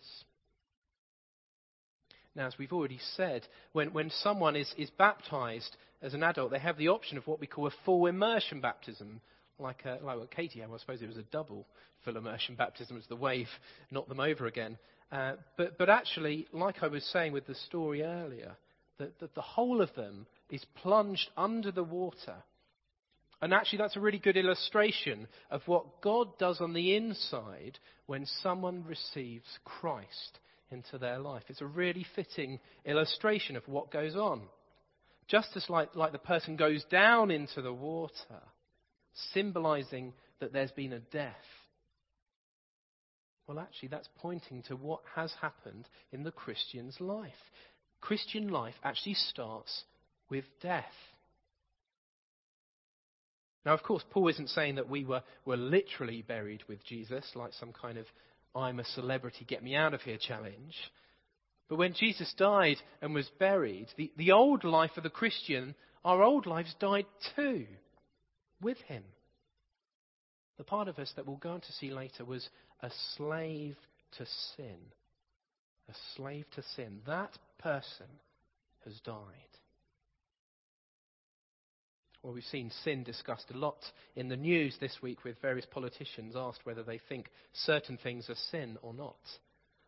Now, 2.35 2.47
as 2.47 2.57
we've 2.57 2.71
already 2.73 2.99
said, 3.15 3.47
when, 3.73 3.93
when 3.93 4.09
someone 4.21 4.55
is, 4.55 4.73
is 4.77 4.89
baptized 4.91 5.75
as 6.01 6.13
an 6.13 6.23
adult, 6.23 6.51
they 6.51 6.59
have 6.59 6.77
the 6.77 6.87
option 6.89 7.17
of 7.17 7.27
what 7.27 7.39
we 7.39 7.47
call 7.47 7.67
a 7.67 7.73
full 7.85 8.05
immersion 8.07 8.61
baptism. 8.61 9.21
Like, 9.59 9.85
a, 9.85 9.99
like 10.03 10.17
what 10.17 10.31
Katie 10.31 10.59
had, 10.59 10.69
I 10.73 10.77
suppose 10.77 11.01
it 11.01 11.07
was 11.07 11.17
a 11.17 11.23
double 11.23 11.65
full 12.03 12.17
immersion 12.17 12.55
baptism 12.55 12.97
as 12.97 13.05
the 13.07 13.15
wave 13.15 13.49
knocked 13.91 14.09
them 14.09 14.19
over 14.19 14.47
again. 14.47 14.77
Uh, 15.11 15.33
but, 15.57 15.77
but 15.77 15.89
actually, 15.89 16.47
like 16.53 16.81
I 16.81 16.87
was 16.87 17.03
saying 17.05 17.33
with 17.33 17.45
the 17.45 17.55
story 17.55 18.01
earlier, 18.01 18.55
that, 18.97 19.19
that 19.19 19.35
the 19.35 19.41
whole 19.41 19.81
of 19.81 19.93
them 19.95 20.25
is 20.49 20.63
plunged 20.81 21.29
under 21.35 21.71
the 21.71 21.83
water. 21.83 22.35
And 23.41 23.53
actually, 23.53 23.79
that's 23.79 23.97
a 23.97 24.01
really 24.01 24.19
good 24.19 24.37
illustration 24.37 25.27
of 25.49 25.61
what 25.65 26.01
God 26.01 26.37
does 26.37 26.61
on 26.61 26.73
the 26.73 26.95
inside 26.95 27.79
when 28.05 28.25
someone 28.41 28.85
receives 28.87 29.47
Christ 29.65 30.39
into 30.69 30.97
their 30.97 31.19
life. 31.19 31.43
It's 31.47 31.61
a 31.61 31.65
really 31.65 32.05
fitting 32.15 32.59
illustration 32.85 33.55
of 33.57 33.67
what 33.67 33.91
goes 33.91 34.15
on. 34.15 34.43
Just 35.27 35.49
as 35.55 35.65
like, 35.69 35.95
like 35.95 36.11
the 36.11 36.19
person 36.19 36.55
goes 36.55 36.83
down 36.91 37.31
into 37.31 37.61
the 37.61 37.73
water, 37.73 38.41
symbolizing 39.33 40.13
that 40.39 40.53
there's 40.53 40.71
been 40.71 40.93
a 40.93 40.99
death. 40.99 41.35
Well, 43.51 43.59
actually, 43.59 43.89
that's 43.89 44.07
pointing 44.19 44.63
to 44.69 44.77
what 44.77 45.01
has 45.13 45.33
happened 45.41 45.89
in 46.13 46.23
the 46.23 46.31
Christian's 46.31 46.95
life. 47.01 47.33
Christian 47.99 48.47
life 48.47 48.75
actually 48.81 49.15
starts 49.15 49.83
with 50.29 50.45
death. 50.61 50.85
Now, 53.65 53.73
of 53.73 53.83
course, 53.83 54.05
Paul 54.09 54.29
isn't 54.29 54.51
saying 54.51 54.75
that 54.75 54.89
we 54.89 55.03
were, 55.03 55.21
were 55.43 55.57
literally 55.57 56.21
buried 56.21 56.63
with 56.69 56.81
Jesus, 56.85 57.29
like 57.35 57.51
some 57.51 57.73
kind 57.73 57.97
of 57.97 58.05
I'm 58.55 58.79
a 58.79 58.85
celebrity, 58.85 59.43
get 59.45 59.61
me 59.61 59.75
out 59.75 59.93
of 59.93 60.01
here 60.01 60.17
challenge. 60.17 60.77
But 61.67 61.77
when 61.77 61.93
Jesus 61.93 62.33
died 62.37 62.77
and 63.01 63.13
was 63.13 63.29
buried, 63.37 63.87
the, 63.97 64.13
the 64.15 64.31
old 64.31 64.63
life 64.63 64.91
of 64.95 65.03
the 65.03 65.09
Christian, 65.09 65.75
our 66.05 66.23
old 66.23 66.45
lives 66.45 66.73
died 66.79 67.05
too, 67.35 67.65
with 68.61 68.77
him. 68.87 69.03
The 70.57 70.63
part 70.63 70.87
of 70.87 70.99
us 70.99 71.11
that 71.15 71.25
we'll 71.27 71.37
go 71.37 71.53
on 71.53 71.61
to 71.61 71.71
see 71.73 71.89
later 71.89 72.23
was 72.23 72.47
a 72.81 72.89
slave 73.15 73.77
to 74.17 74.25
sin. 74.55 74.77
A 75.89 75.93
slave 76.15 76.45
to 76.55 76.63
sin. 76.75 77.01
That 77.05 77.37
person 77.59 78.07
has 78.85 78.99
died. 79.01 79.17
Well, 82.23 82.33
we've 82.33 82.43
seen 82.43 82.71
sin 82.83 83.03
discussed 83.03 83.49
a 83.51 83.57
lot 83.57 83.79
in 84.15 84.29
the 84.29 84.37
news 84.37 84.75
this 84.79 84.95
week 85.01 85.23
with 85.23 85.41
various 85.41 85.65
politicians 85.65 86.35
asked 86.35 86.65
whether 86.65 86.83
they 86.83 86.99
think 87.09 87.29
certain 87.53 87.97
things 87.97 88.29
are 88.29 88.35
sin 88.51 88.77
or 88.83 88.93
not. 88.93 89.17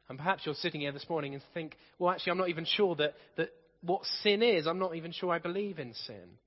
And 0.10 0.18
perhaps 0.18 0.44
you're 0.46 0.56
sitting 0.56 0.82
here 0.82 0.92
this 0.92 1.10
morning 1.10 1.36
and 1.36 1.44
think, 1.54 1.78
well, 2.00 2.12
actually, 2.12 2.32
I'm 2.32 2.38
not 2.40 2.50
even 2.50 2.66
sure 2.66 2.96
that, 2.96 3.14
that 3.38 3.50
what 3.82 4.04
sin 4.24 4.42
is. 4.42 4.66
I'm 4.66 4.80
not 4.80 4.96
even 4.96 5.12
sure 5.12 5.32
I 5.32 5.40
believe 5.40 5.78
in 5.78 5.94
sin. 5.94 6.38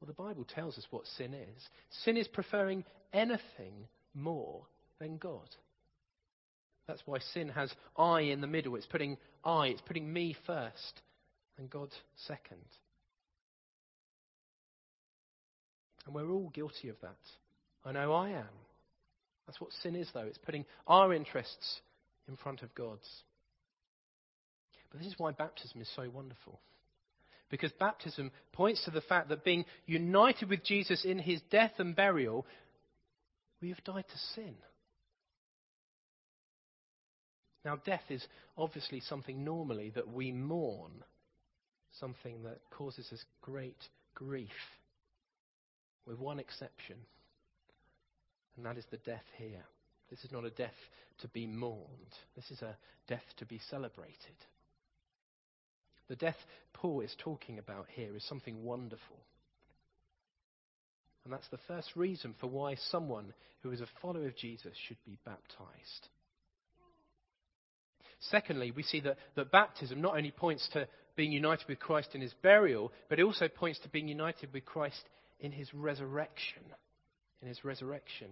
Well, 0.00 0.06
the 0.06 0.12
Bible 0.12 0.44
tells 0.44 0.78
us 0.78 0.86
what 0.90 1.06
sin 1.18 1.34
is. 1.34 1.68
Sin 2.04 2.16
is 2.16 2.28
preferring 2.28 2.84
anything 3.12 3.88
more 4.14 4.62
than 5.00 5.18
God. 5.18 5.48
That's 6.86 7.02
why 7.06 7.18
sin 7.18 7.48
has 7.48 7.72
I 7.96 8.20
in 8.22 8.40
the 8.40 8.46
middle. 8.46 8.76
It's 8.76 8.86
putting 8.86 9.16
I, 9.44 9.68
it's 9.68 9.82
putting 9.82 10.12
me 10.12 10.36
first 10.46 11.02
and 11.58 11.70
God 11.70 11.90
second. 12.26 12.58
And 16.06 16.14
we're 16.14 16.30
all 16.30 16.50
guilty 16.52 16.88
of 16.88 16.96
that. 17.00 17.16
I 17.84 17.92
know 17.92 18.12
I 18.12 18.30
am. 18.30 18.44
That's 19.46 19.60
what 19.60 19.72
sin 19.82 19.94
is, 19.94 20.08
though. 20.12 20.20
It's 20.20 20.38
putting 20.38 20.64
our 20.86 21.12
interests 21.12 21.80
in 22.28 22.36
front 22.36 22.62
of 22.62 22.74
God's. 22.74 23.08
But 24.90 25.00
this 25.00 25.08
is 25.08 25.18
why 25.18 25.32
baptism 25.32 25.80
is 25.80 25.90
so 25.94 26.08
wonderful. 26.10 26.60
Because 27.50 27.72
baptism 27.72 28.30
points 28.52 28.84
to 28.84 28.90
the 28.90 29.02
fact 29.02 29.28
that 29.28 29.44
being 29.44 29.64
united 29.86 30.48
with 30.48 30.64
Jesus 30.64 31.04
in 31.04 31.18
his 31.18 31.40
death 31.50 31.72
and 31.78 31.94
burial, 31.94 32.46
we 33.60 33.68
have 33.68 33.84
died 33.84 34.04
to 34.08 34.18
sin. 34.34 34.54
Now, 37.64 37.76
death 37.76 38.02
is 38.10 38.26
obviously 38.58 39.00
something 39.00 39.42
normally 39.42 39.90
that 39.94 40.12
we 40.12 40.32
mourn, 40.32 40.92
something 41.98 42.42
that 42.42 42.58
causes 42.70 43.08
us 43.12 43.24
great 43.40 43.88
grief, 44.14 44.50
with 46.06 46.18
one 46.18 46.38
exception, 46.38 46.96
and 48.56 48.66
that 48.66 48.76
is 48.76 48.84
the 48.90 48.98
death 48.98 49.24
here. 49.38 49.64
This 50.10 50.24
is 50.24 50.32
not 50.32 50.44
a 50.44 50.50
death 50.50 50.74
to 51.20 51.28
be 51.28 51.46
mourned, 51.46 52.12
this 52.36 52.50
is 52.50 52.60
a 52.60 52.76
death 53.08 53.24
to 53.38 53.46
be 53.46 53.60
celebrated. 53.70 54.36
The 56.08 56.16
death 56.16 56.36
Paul 56.74 57.00
is 57.00 57.14
talking 57.18 57.58
about 57.58 57.86
here 57.88 58.14
is 58.14 58.24
something 58.24 58.62
wonderful. 58.62 59.16
And 61.24 61.32
that's 61.32 61.48
the 61.48 61.58
first 61.66 61.96
reason 61.96 62.34
for 62.38 62.48
why 62.48 62.74
someone 62.90 63.32
who 63.62 63.70
is 63.70 63.80
a 63.80 63.86
follower 64.02 64.26
of 64.26 64.36
Jesus 64.36 64.74
should 64.86 65.02
be 65.06 65.16
baptized. 65.24 66.08
Secondly, 68.30 68.70
we 68.70 68.82
see 68.82 69.00
that, 69.00 69.16
that 69.34 69.50
baptism 69.50 70.00
not 70.00 70.16
only 70.16 70.30
points 70.30 70.68
to 70.72 70.88
being 71.16 71.32
united 71.32 71.68
with 71.68 71.78
Christ 71.78 72.10
in 72.14 72.20
his 72.20 72.34
burial, 72.42 72.92
but 73.08 73.18
it 73.18 73.24
also 73.24 73.48
points 73.48 73.78
to 73.80 73.88
being 73.88 74.08
united 74.08 74.52
with 74.52 74.64
Christ 74.64 75.02
in 75.40 75.52
his 75.52 75.72
resurrection. 75.74 76.62
In 77.42 77.48
his 77.48 77.64
resurrection. 77.64 78.28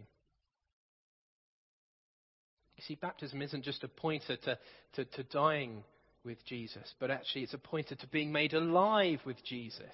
You 2.77 2.83
see, 2.87 2.95
baptism 2.95 3.43
isn't 3.43 3.65
just 3.65 3.85
a 3.85 3.89
pointer 3.89 4.37
to, 4.37 4.59
to, 4.95 5.05
to 5.05 5.23
dying 5.25 5.85
with 6.25 6.45
Jesus, 6.47 6.95
but 6.99 7.11
actually 7.11 7.43
it's 7.43 7.55
a 7.55 7.59
pointer 7.59 7.95
to 7.95 8.07
being 8.09 8.33
made 8.33 8.55
alive 8.55 9.21
with 9.27 9.45
Jesus. 9.45 9.85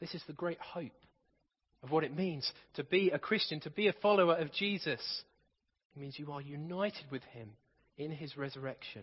This 0.00 0.14
is 0.14 0.22
the 0.26 0.32
great 0.32 0.60
hope 0.60 0.92
of 1.82 1.90
what 1.90 2.04
it 2.04 2.16
means 2.16 2.50
to 2.74 2.84
be 2.84 3.10
a 3.10 3.18
Christian, 3.18 3.60
to 3.60 3.70
be 3.70 3.88
a 3.88 3.92
follower 3.92 4.36
of 4.36 4.52
Jesus. 4.52 5.00
It 5.94 6.00
means 6.00 6.18
you 6.18 6.32
are 6.32 6.40
united 6.40 7.10
with 7.10 7.22
him 7.24 7.50
in 7.96 8.10
his 8.10 8.36
resurrection. 8.36 9.02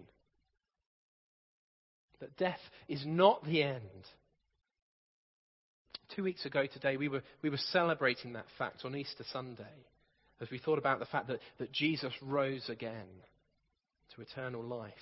That 2.20 2.36
death 2.38 2.60
is 2.88 3.03
not 3.06 3.46
the 3.46 3.63
end. 3.63 3.82
Two 6.15 6.24
weeks 6.24 6.46
ago 6.46 6.65
today, 6.65 6.98
we 6.98 7.10
were, 7.10 7.22
we 7.41 7.50
were 7.50 7.58
celebrating 7.58 8.34
that 8.34 8.46
fact 8.58 8.86
on 8.86 8.96
Easter 8.96 9.24
Sunday 9.32 9.63
as 10.39 10.50
we 10.50 10.58
thought 10.58 10.79
about 10.79 11.00
the 11.00 11.06
fact 11.06 11.27
that, 11.27 11.39
that 11.60 11.72
Jesus 11.72 12.13
rose 12.22 12.70
again 12.70 13.08
to 14.15 14.22
eternal 14.22 14.63
life. 14.63 14.94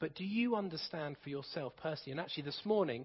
But 0.00 0.14
do 0.14 0.24
you 0.24 0.56
understand 0.56 1.16
for 1.22 1.30
yourself 1.30 1.72
personally? 1.82 2.12
And 2.12 2.20
actually, 2.20 2.44
this 2.44 2.60
morning 2.64 3.04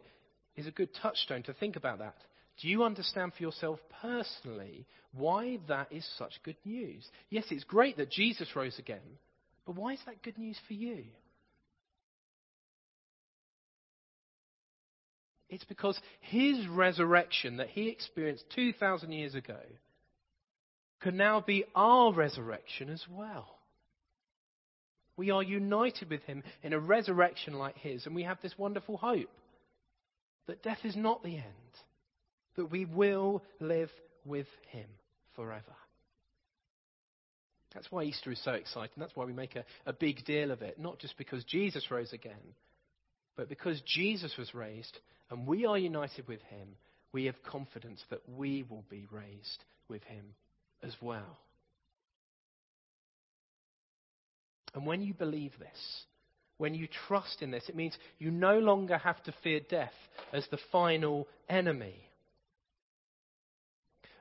is 0.56 0.68
a 0.68 0.72
good 0.72 0.90
touchstone 1.02 1.44
to 1.44 1.54
think 1.54 1.76
about 1.76 2.00
that. 2.00 2.16
Do 2.62 2.68
you 2.68 2.84
understand 2.84 3.34
for 3.36 3.44
yourself 3.44 3.80
personally 4.02 4.86
why 5.12 5.60
that 5.68 5.92
is 5.92 6.08
such 6.18 6.34
good 6.44 6.58
news? 6.64 7.08
Yes, 7.30 7.46
it's 7.50 7.64
great 7.64 7.98
that 7.98 8.12
Jesus 8.12 8.56
rose 8.56 8.78
again, 8.78 9.00
but 9.66 9.76
why 9.76 9.94
is 9.94 10.00
that 10.06 10.24
good 10.24 10.38
news 10.38 10.58
for 10.68 10.74
you? 10.74 11.04
It's 15.50 15.64
because 15.66 16.00
his 16.20 16.68
resurrection 16.68 17.58
that 17.58 17.70
he 17.70 17.90
experienced 17.90 18.46
2,000 18.56 19.12
years 19.12 19.36
ago 19.36 19.60
can 21.02 21.16
now 21.16 21.42
be 21.42 21.66
our 21.76 22.12
resurrection 22.12 22.90
as 22.90 23.04
well. 23.12 23.60
We 25.16 25.30
are 25.30 25.44
united 25.44 26.10
with 26.10 26.24
him 26.24 26.42
in 26.64 26.74
a 26.74 26.80
resurrection 26.80 27.54
like 27.54 27.78
his, 27.78 28.08
and 28.08 28.16
we 28.16 28.24
have 28.24 28.40
this 28.42 28.58
wonderful 28.58 28.98
hope 28.98 29.30
that 30.48 30.64
death 30.64 30.80
is 30.84 30.96
not 30.96 31.24
the 31.24 31.36
end, 31.36 31.46
that 32.56 32.72
we 32.72 32.86
will 32.86 33.44
live 33.60 33.92
with 34.26 34.48
him 34.72 34.88
forever. 35.36 35.76
That's 37.74 37.92
why 37.92 38.04
Easter 38.04 38.32
is 38.32 38.42
so 38.44 38.52
exciting. 38.52 38.96
That's 38.98 39.16
why 39.16 39.26
we 39.26 39.34
make 39.34 39.56
a, 39.56 39.66
a 39.86 39.94
big 39.94 40.24
deal 40.26 40.52
of 40.52 40.62
it. 40.62 40.80
Not 40.80 41.00
just 41.00 41.18
because 41.18 41.44
Jesus 41.44 41.90
rose 41.90 42.14
again, 42.14 42.56
but 43.36 43.50
because 43.50 43.82
Jesus 43.82 44.36
was 44.38 44.54
raised 44.54 44.98
and 45.30 45.48
we 45.48 45.66
are 45.66 45.78
united 45.78 46.28
with 46.28 46.42
him, 46.44 46.70
we 47.12 47.26
have 47.26 47.42
confidence 47.44 48.04
that 48.10 48.22
we 48.28 48.64
will 48.70 48.84
be 48.90 49.08
raised 49.12 49.64
with 49.88 50.04
him 50.04 50.26
as 50.84 50.96
well. 51.02 51.38
And 54.76 54.86
when 54.86 55.02
you 55.02 55.14
believe 55.14 55.54
this, 55.60 56.04
when 56.58 56.74
you 56.74 56.88
trust 57.08 57.42
in 57.42 57.52
this, 57.52 57.68
it 57.70 57.76
means 57.76 57.98
you 58.20 58.32
no 58.32 58.60
longer 58.60 58.98
have 58.98 59.22
to 59.24 59.34
fear 59.44 59.60
death 59.70 59.94
as 60.32 60.48
the 60.50 60.60
final 60.72 61.28
enemy. 61.50 61.96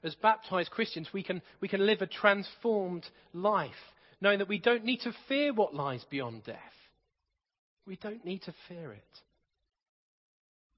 As 0.05 0.15
baptized 0.17 0.71
Christians, 0.71 1.09
we 1.13 1.23
can, 1.23 1.43
we 1.61 1.69
can 1.69 1.87
live 1.87 2.03
a 2.03 2.07
transformed 2.07 3.07
life, 3.33 3.71
knowing 4.21 4.41
that 4.41 4.49
we 4.49 4.59
don't 4.59 4.85
need 4.85 5.01
to 5.01 5.15
fear 5.29 5.53
what 5.53 5.75
lies 5.75 6.05
beyond 6.11 6.45
death. 6.45 6.59
We 7.87 7.97
don't 7.97 8.25
need 8.25 8.43
to 8.43 8.55
fear 8.69 8.93
it. 8.93 9.03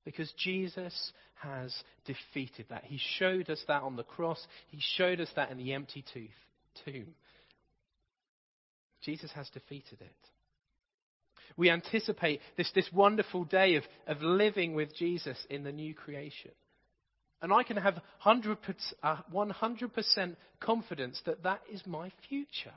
Because 0.05 0.33
Jesus 0.37 1.13
has 1.37 1.75
defeated 2.05 2.67
that. 2.69 2.85
He 2.85 3.01
showed 3.19 3.49
us 3.49 3.63
that 3.69 3.83
on 3.83 3.97
the 3.97 4.03
cross. 4.03 4.45
He 4.69 4.79
showed 4.97 5.21
us 5.21 5.31
that 5.37 5.51
in 5.51 5.59
the 5.59 5.73
empty 5.73 6.05
tooth, 6.13 6.29
tomb. 6.85 7.15
Jesus 9.03 9.31
has 9.33 9.49
defeated 9.51 10.01
it. 10.01 10.17
We 11.57 11.71
anticipate 11.71 12.41
this, 12.57 12.71
this 12.75 12.89
wonderful 12.93 13.45
day 13.45 13.77
of, 13.77 13.85
of 14.07 14.23
living 14.23 14.75
with 14.75 14.95
Jesus 14.97 15.39
in 15.49 15.63
the 15.63 15.73
new 15.73 15.95
creation. 15.95 16.51
And 17.43 17.53
I 17.53 17.63
can 17.63 17.77
have 17.77 18.01
100%, 18.25 18.57
uh, 19.03 19.17
100% 19.33 20.37
confidence 20.61 21.21
that 21.27 21.43
that 21.43 21.61
is 21.71 21.83
my 21.87 22.11
future. 22.29 22.73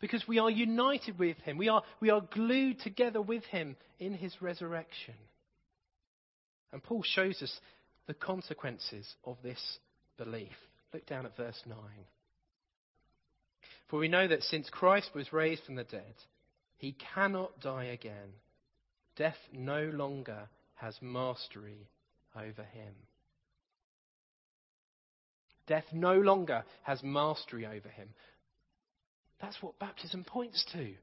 Because 0.00 0.26
we 0.28 0.38
are 0.38 0.50
united 0.50 1.18
with 1.18 1.36
him. 1.38 1.58
We 1.58 1.68
are, 1.68 1.82
we 2.00 2.10
are 2.10 2.20
glued 2.20 2.80
together 2.80 3.20
with 3.20 3.44
him 3.44 3.76
in 3.98 4.14
his 4.14 4.40
resurrection. 4.40 5.14
And 6.72 6.82
Paul 6.82 7.02
shows 7.02 7.42
us 7.42 7.60
the 8.06 8.14
consequences 8.14 9.06
of 9.24 9.36
this 9.42 9.60
belief. 10.16 10.56
Look 10.92 11.06
down 11.06 11.26
at 11.26 11.36
verse 11.36 11.60
9. 11.66 11.76
For 13.88 13.98
we 13.98 14.08
know 14.08 14.28
that 14.28 14.42
since 14.42 14.68
Christ 14.70 15.10
was 15.14 15.32
raised 15.32 15.64
from 15.64 15.76
the 15.76 15.84
dead, 15.84 16.14
he 16.76 16.96
cannot 17.14 17.60
die 17.60 17.84
again. 17.86 18.34
Death 19.16 19.38
no 19.52 19.84
longer 19.84 20.48
has 20.74 20.96
mastery 21.00 21.88
over 22.36 22.62
him. 22.62 22.94
Death 25.68 25.84
no 25.92 26.14
longer 26.14 26.64
has 26.82 27.02
mastery 27.02 27.66
over 27.66 27.88
him. 27.88 28.08
That's 29.40 29.62
what 29.62 29.78
baptism 29.78 30.24
points 30.24 30.64
to. 30.72 30.94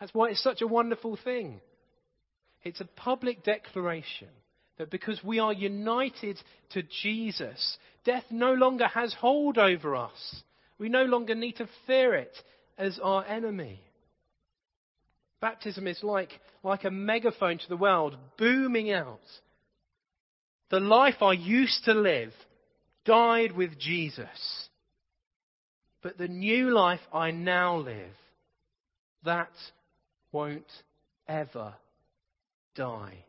That's 0.00 0.12
why 0.12 0.30
it's 0.30 0.42
such 0.42 0.62
a 0.62 0.66
wonderful 0.66 1.16
thing. 1.22 1.60
It's 2.64 2.80
a 2.80 2.86
public 2.96 3.44
declaration 3.44 4.28
that 4.78 4.90
because 4.90 5.22
we 5.22 5.38
are 5.38 5.52
united 5.52 6.40
to 6.70 6.82
Jesus, 7.02 7.78
death 8.04 8.24
no 8.30 8.54
longer 8.54 8.88
has 8.88 9.14
hold 9.14 9.58
over 9.58 9.94
us. 9.94 10.42
We 10.78 10.88
no 10.88 11.04
longer 11.04 11.34
need 11.34 11.56
to 11.56 11.68
fear 11.86 12.14
it 12.14 12.34
as 12.76 12.98
our 13.00 13.24
enemy. 13.24 13.80
Baptism 15.40 15.86
is 15.86 16.02
like, 16.02 16.30
like 16.62 16.84
a 16.84 16.90
megaphone 16.90 17.58
to 17.58 17.68
the 17.68 17.76
world, 17.76 18.16
booming 18.38 18.90
out. 18.90 19.20
The 20.70 20.80
life 20.80 21.22
I 21.22 21.34
used 21.34 21.84
to 21.84 21.92
live 21.92 22.32
died 23.04 23.52
with 23.52 23.78
Jesus. 23.78 24.68
But 26.02 26.18
the 26.18 26.28
new 26.28 26.70
life 26.70 27.00
I 27.12 27.30
now 27.30 27.78
live, 27.78 28.12
that 29.24 29.52
won't 30.32 30.70
ever 31.26 31.74
die. 32.74 33.24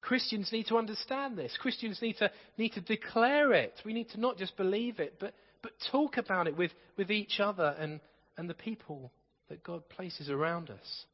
Christians 0.00 0.50
need 0.52 0.68
to 0.68 0.78
understand 0.78 1.36
this. 1.36 1.52
Christians 1.60 1.98
need 2.00 2.16
to, 2.18 2.30
need 2.56 2.72
to 2.74 2.80
declare 2.80 3.52
it. 3.52 3.74
We 3.84 3.92
need 3.92 4.08
to 4.10 4.20
not 4.20 4.38
just 4.38 4.56
believe 4.56 5.00
it, 5.00 5.16
but, 5.18 5.34
but 5.62 5.72
talk 5.90 6.16
about 6.16 6.46
it 6.46 6.56
with, 6.56 6.70
with 6.96 7.10
each 7.10 7.40
other 7.40 7.74
and, 7.78 8.00
and 8.36 8.48
the 8.48 8.54
people 8.54 9.10
that 9.48 9.64
God 9.64 9.88
places 9.88 10.30
around 10.30 10.70
us. 10.70 11.04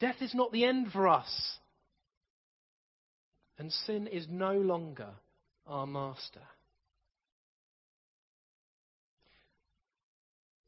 Death 0.00 0.16
is 0.20 0.34
not 0.34 0.50
the 0.50 0.64
end 0.64 0.90
for 0.92 1.06
us. 1.06 1.30
And 3.60 3.70
sin 3.70 4.06
is 4.06 4.26
no 4.26 4.54
longer 4.54 5.10
our 5.66 5.86
master. 5.86 6.40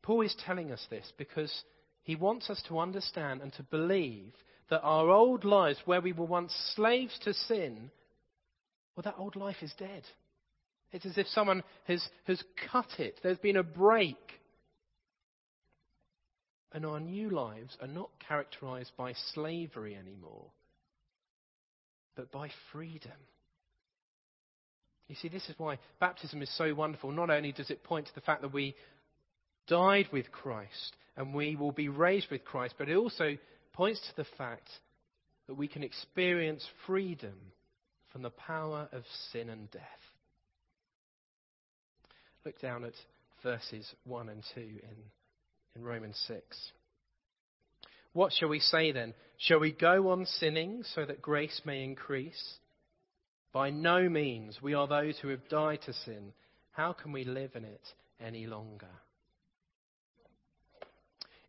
Paul 0.02 0.20
is 0.20 0.36
telling 0.44 0.70
us 0.70 0.86
this 0.90 1.10
because 1.16 1.50
he 2.02 2.16
wants 2.16 2.50
us 2.50 2.62
to 2.68 2.78
understand 2.78 3.40
and 3.40 3.50
to 3.54 3.62
believe 3.62 4.34
that 4.68 4.82
our 4.82 5.08
old 5.08 5.46
lives, 5.46 5.78
where 5.86 6.02
we 6.02 6.12
were 6.12 6.26
once 6.26 6.52
slaves 6.76 7.18
to 7.20 7.32
sin, 7.32 7.90
well, 8.94 9.04
that 9.04 9.16
old 9.16 9.36
life 9.36 9.62
is 9.62 9.72
dead. 9.78 10.02
It's 10.90 11.06
as 11.06 11.16
if 11.16 11.28
someone 11.28 11.62
has, 11.84 12.06
has 12.24 12.44
cut 12.70 12.98
it. 12.98 13.18
There's 13.22 13.38
been 13.38 13.56
a 13.56 13.62
break. 13.62 14.18
And 16.72 16.84
our 16.84 17.00
new 17.00 17.30
lives 17.30 17.74
are 17.80 17.88
not 17.88 18.10
characterized 18.28 18.92
by 18.98 19.14
slavery 19.32 19.96
anymore, 19.96 20.50
but 22.16 22.30
by 22.30 22.50
freedom. 22.72 23.12
You 25.08 25.16
see, 25.16 25.28
this 25.28 25.48
is 25.48 25.54
why 25.58 25.78
baptism 26.00 26.42
is 26.42 26.56
so 26.56 26.74
wonderful. 26.74 27.12
Not 27.12 27.30
only 27.30 27.52
does 27.52 27.70
it 27.70 27.84
point 27.84 28.06
to 28.06 28.14
the 28.14 28.20
fact 28.20 28.42
that 28.42 28.52
we 28.52 28.74
died 29.66 30.08
with 30.12 30.32
Christ 30.32 30.96
and 31.16 31.34
we 31.34 31.56
will 31.56 31.72
be 31.72 31.88
raised 31.88 32.30
with 32.30 32.44
Christ, 32.44 32.74
but 32.78 32.88
it 32.88 32.96
also 32.96 33.36
points 33.72 34.00
to 34.00 34.16
the 34.16 34.28
fact 34.38 34.68
that 35.46 35.54
we 35.54 35.68
can 35.68 35.82
experience 35.82 36.66
freedom 36.86 37.34
from 38.10 38.22
the 38.22 38.30
power 38.30 38.88
of 38.92 39.02
sin 39.32 39.48
and 39.48 39.70
death. 39.70 39.82
Look 42.44 42.60
down 42.60 42.84
at 42.84 42.94
verses 43.42 43.92
1 44.04 44.28
and 44.28 44.42
2 44.54 44.60
in, 44.60 44.78
in 45.76 45.84
Romans 45.84 46.20
6. 46.26 46.72
What 48.12 48.32
shall 48.32 48.48
we 48.48 48.60
say 48.60 48.92
then? 48.92 49.14
Shall 49.38 49.60
we 49.60 49.72
go 49.72 50.10
on 50.10 50.26
sinning 50.26 50.84
so 50.94 51.04
that 51.04 51.22
grace 51.22 51.62
may 51.64 51.82
increase? 51.82 52.58
By 53.52 53.70
no 53.70 54.08
means. 54.08 54.58
We 54.62 54.74
are 54.74 54.86
those 54.86 55.18
who 55.18 55.28
have 55.28 55.48
died 55.48 55.80
to 55.86 55.92
sin. 55.92 56.32
How 56.72 56.92
can 56.92 57.12
we 57.12 57.24
live 57.24 57.52
in 57.54 57.64
it 57.64 57.82
any 58.24 58.46
longer? 58.46 58.86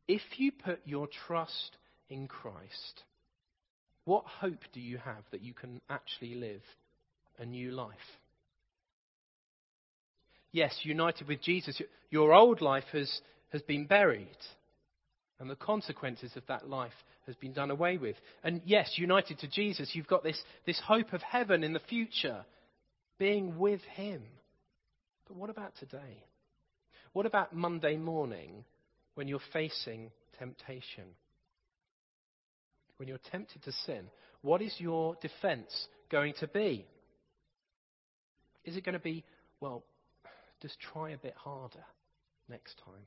If 0.07 0.21
you 0.37 0.51
put 0.51 0.79
your 0.85 1.07
trust 1.27 1.77
in 2.09 2.27
Christ, 2.27 3.03
what 4.05 4.25
hope 4.25 4.59
do 4.73 4.81
you 4.81 4.97
have 4.97 5.23
that 5.31 5.41
you 5.41 5.53
can 5.53 5.79
actually 5.89 6.35
live 6.35 6.61
a 7.39 7.45
new 7.45 7.71
life? 7.71 7.95
Yes, 10.51 10.77
united 10.83 11.27
with 11.27 11.41
Jesus, 11.41 11.81
your 12.11 12.33
old 12.33 12.61
life 12.61 12.83
has, 12.91 13.21
has 13.51 13.61
been 13.63 13.85
buried, 13.85 14.27
and 15.43 15.49
the 15.49 15.57
consequences 15.57 16.31
of 16.37 16.43
that 16.47 16.69
life 16.69 16.93
has 17.25 17.35
been 17.35 17.51
done 17.51 17.69
away 17.69 17.97
with. 17.97 18.15
And 18.45 18.61
yes, 18.63 18.93
united 18.95 19.39
to 19.39 19.47
Jesus, 19.49 19.89
you've 19.91 20.07
got 20.07 20.23
this, 20.23 20.41
this 20.65 20.79
hope 20.79 21.11
of 21.11 21.21
heaven 21.21 21.65
in 21.65 21.73
the 21.73 21.81
future, 21.81 22.45
being 23.19 23.59
with 23.59 23.81
Him. 23.81 24.21
But 25.27 25.35
what 25.35 25.49
about 25.49 25.73
today? 25.77 26.23
What 27.11 27.25
about 27.25 27.53
Monday 27.53 27.97
morning 27.97 28.63
when 29.15 29.27
you're 29.27 29.41
facing 29.51 30.11
temptation? 30.39 31.03
When 32.95 33.09
you're 33.09 33.19
tempted 33.29 33.63
to 33.63 33.73
sin, 33.85 34.05
what 34.43 34.61
is 34.61 34.73
your 34.77 35.17
defense 35.21 35.89
going 36.09 36.35
to 36.39 36.47
be? 36.47 36.85
Is 38.63 38.77
it 38.77 38.85
going 38.85 38.93
to 38.93 38.99
be, 38.99 39.25
well, 39.59 39.83
just 40.61 40.77
try 40.93 41.09
a 41.09 41.17
bit 41.17 41.33
harder 41.35 41.83
next 42.47 42.81
time? 42.85 43.03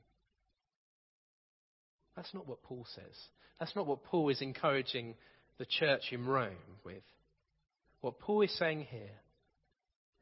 That's 2.17 2.33
not 2.33 2.47
what 2.47 2.63
Paul 2.63 2.85
says. 2.95 3.15
That's 3.59 3.75
not 3.75 3.85
what 3.85 4.03
Paul 4.03 4.29
is 4.29 4.41
encouraging 4.41 5.13
the 5.59 5.65
church 5.65 6.11
in 6.11 6.25
Rome 6.25 6.55
with. 6.83 7.03
What 8.01 8.19
Paul 8.19 8.41
is 8.41 8.57
saying 8.57 8.87
here 8.89 9.21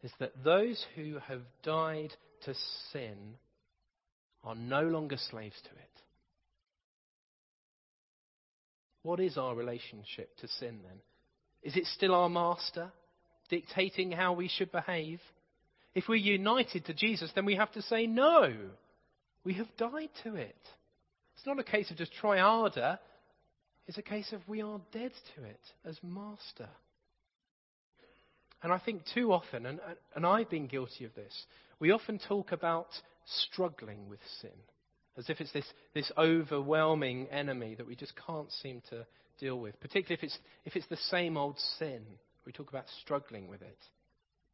is 0.04 0.12
that 0.20 0.44
those 0.44 0.86
who 0.96 1.18
have 1.28 1.42
died 1.64 2.14
to 2.44 2.54
sin 2.92 3.16
are 4.44 4.56
no 4.56 4.82
longer 4.82 5.18
slaves 5.32 5.56
to 5.64 5.70
it. 5.70 6.02
What 9.02 9.20
is 9.20 9.38
our 9.38 9.56
relationship 9.56 10.36
to 10.40 10.48
sin 10.48 10.80
then? 10.84 11.00
Is 11.64 11.78
it 11.78 11.86
still 11.86 12.14
our 12.14 12.30
master, 12.30 12.92
dictating 13.50 14.12
how 14.12 14.34
we 14.34 14.50
should 14.50 14.72
behave? 14.72 15.22
If 15.94 16.10
we're 16.10 16.16
united 16.16 16.86
to 16.86 16.94
Jesus, 16.94 17.32
then 17.34 17.46
we 17.46 17.56
have 17.56 17.72
to 17.72 17.82
say 17.84 18.06
no. 18.06 18.54
We 19.46 19.54
have 19.54 19.68
died 19.78 20.10
to 20.24 20.36
it. 20.36 20.56
It's 21.36 21.46
not 21.46 21.60
a 21.60 21.64
case 21.64 21.92
of 21.92 21.98
just 21.98 22.14
try 22.14 22.40
harder. 22.40 23.00
It's 23.88 23.98
a 23.98 24.04
case 24.04 24.32
of 24.32 24.48
we 24.48 24.62
are 24.62 24.80
dead 24.92 25.12
to 25.36 25.44
it 25.44 25.60
as 25.86 25.98
master. 26.02 26.70
And 28.64 28.74
I 28.74 28.80
think 28.80 29.04
too 29.14 29.32
often, 29.32 29.66
and, 29.66 29.80
and 30.16 30.26
I've 30.26 30.50
been 30.50 30.68
guilty 30.68 31.06
of 31.06 31.14
this, 31.14 31.34
we 31.80 31.92
often 31.92 32.20
talk 32.20 32.52
about 32.52 32.88
struggling 33.26 34.10
with 34.10 34.20
sin 34.42 34.50
as 35.18 35.30
if 35.30 35.40
it's 35.40 35.52
this, 35.52 35.66
this 35.94 36.12
overwhelming 36.18 37.28
enemy 37.28 37.76
that 37.76 37.88
we 37.88 37.96
just 37.96 38.14
can't 38.26 38.52
seem 38.52 38.82
to 38.90 39.06
deal 39.40 39.60
with, 39.60 39.80
particularly 39.80 40.16
if 40.16 40.24
it's, 40.24 40.38
if 40.66 40.76
it's 40.76 40.88
the 40.88 40.98
same 41.10 41.38
old 41.38 41.58
sin. 41.80 42.02
We 42.46 42.52
talk 42.52 42.70
about 42.70 42.86
struggling 43.02 43.48
with 43.48 43.62
it. 43.62 43.78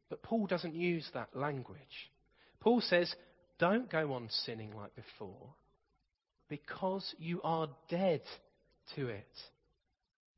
But 0.08 0.22
Paul 0.22 0.46
doesn't 0.46 0.74
use 0.74 1.08
that 1.14 1.34
language. 1.34 2.10
Paul 2.60 2.80
says, 2.80 3.12
don't 3.58 3.90
go 3.90 4.12
on 4.12 4.28
sinning 4.44 4.72
like 4.76 4.94
before 4.94 5.54
because 6.52 7.14
you 7.18 7.40
are 7.44 7.66
dead 7.88 8.20
to 8.94 9.08
it. 9.08 9.24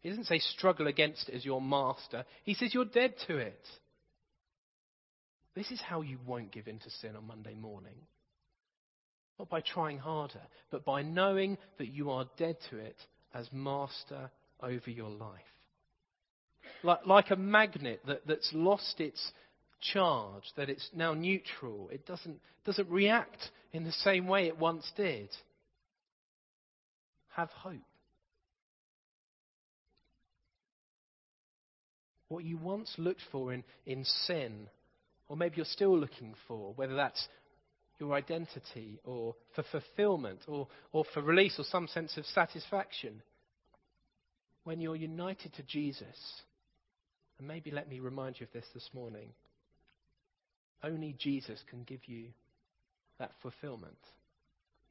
He 0.01 0.11
doesn't 0.11 0.27
say 0.27 0.39
struggle 0.39 0.87
against 0.87 1.29
it 1.29 1.35
as 1.35 1.45
your 1.45 1.61
master. 1.61 2.25
He 2.45 2.55
says 2.55 2.73
you're 2.73 2.85
dead 2.85 3.15
to 3.27 3.37
it. 3.39 3.67
This 5.57 5.73
is 5.73 5.81
how 5.81 6.03
you 6.03 6.19
won't 6.25 6.53
give 6.53 6.69
in 6.69 6.79
to 6.79 6.91
sin 7.03 7.17
on 7.17 7.27
Monday 7.27 7.57
morning. 7.57 7.97
Not 9.41 9.49
by 9.49 9.61
trying 9.61 9.99
harder, 9.99 10.43
but 10.71 10.85
by 10.85 11.03
knowing 11.03 11.59
that 11.79 11.89
you 11.89 12.13
are 12.13 12.27
dead 12.39 12.59
to 12.71 12.77
it 12.77 12.97
as 13.35 13.49
master 13.53 14.31
over 14.63 14.91
your 14.91 15.11
life. 15.11 15.41
Like, 16.85 17.05
like 17.07 17.31
a 17.33 17.37
magnet 17.37 18.03
that, 18.07 18.25
that's 18.25 18.53
lost 18.55 19.01
its 19.01 19.33
charge, 19.81 20.45
that 20.57 20.71
it's 20.71 20.89
now 20.95 21.13
neutral. 21.13 21.89
It 21.91 22.07
doesn't, 22.07 22.39
doesn't 22.65 22.89
react 22.89 23.51
in 23.73 23.83
the 23.83 23.91
same 23.91 24.29
way 24.29 24.47
it 24.47 24.61
once 24.61 24.89
did. 24.97 25.31
Have 27.37 27.51
hope. 27.51 27.81
What 32.29 32.45
you 32.45 32.57
once 32.57 32.95
looked 32.97 33.23
for 33.31 33.53
in, 33.53 33.65
in 33.87 34.05
sin, 34.05 34.69
or 35.29 35.37
maybe 35.37 35.57
you're 35.57 35.67
still 35.67 35.99
looking 35.99 36.35
for, 36.49 36.73
whether 36.75 36.95
that's 36.95 37.29
your 37.99 38.15
identity 38.15 38.99
or 39.05 39.35
for 39.55 39.65
fulfillment 39.71 40.41
or, 40.49 40.69
or 40.93 41.05
for 41.13 41.23
release 41.23 41.59
or 41.59 41.65
some 41.65 41.87
sense 41.87 42.17
of 42.17 42.25
satisfaction. 42.27 43.23
When 44.65 44.81
you're 44.81 44.97
united 44.97 45.55
to 45.55 45.63
Jesus, 45.63 46.43
and 47.39 47.47
maybe 47.47 47.71
let 47.71 47.89
me 47.89 48.01
remind 48.01 48.41
you 48.41 48.47
of 48.47 48.53
this 48.53 48.69
this 48.75 48.89
morning, 48.95 49.29
only 50.83 51.15
Jesus 51.19 51.61
can 51.69 51.83
give 51.83 52.07
you 52.07 52.27
that 53.19 53.33
fulfillment 53.43 53.99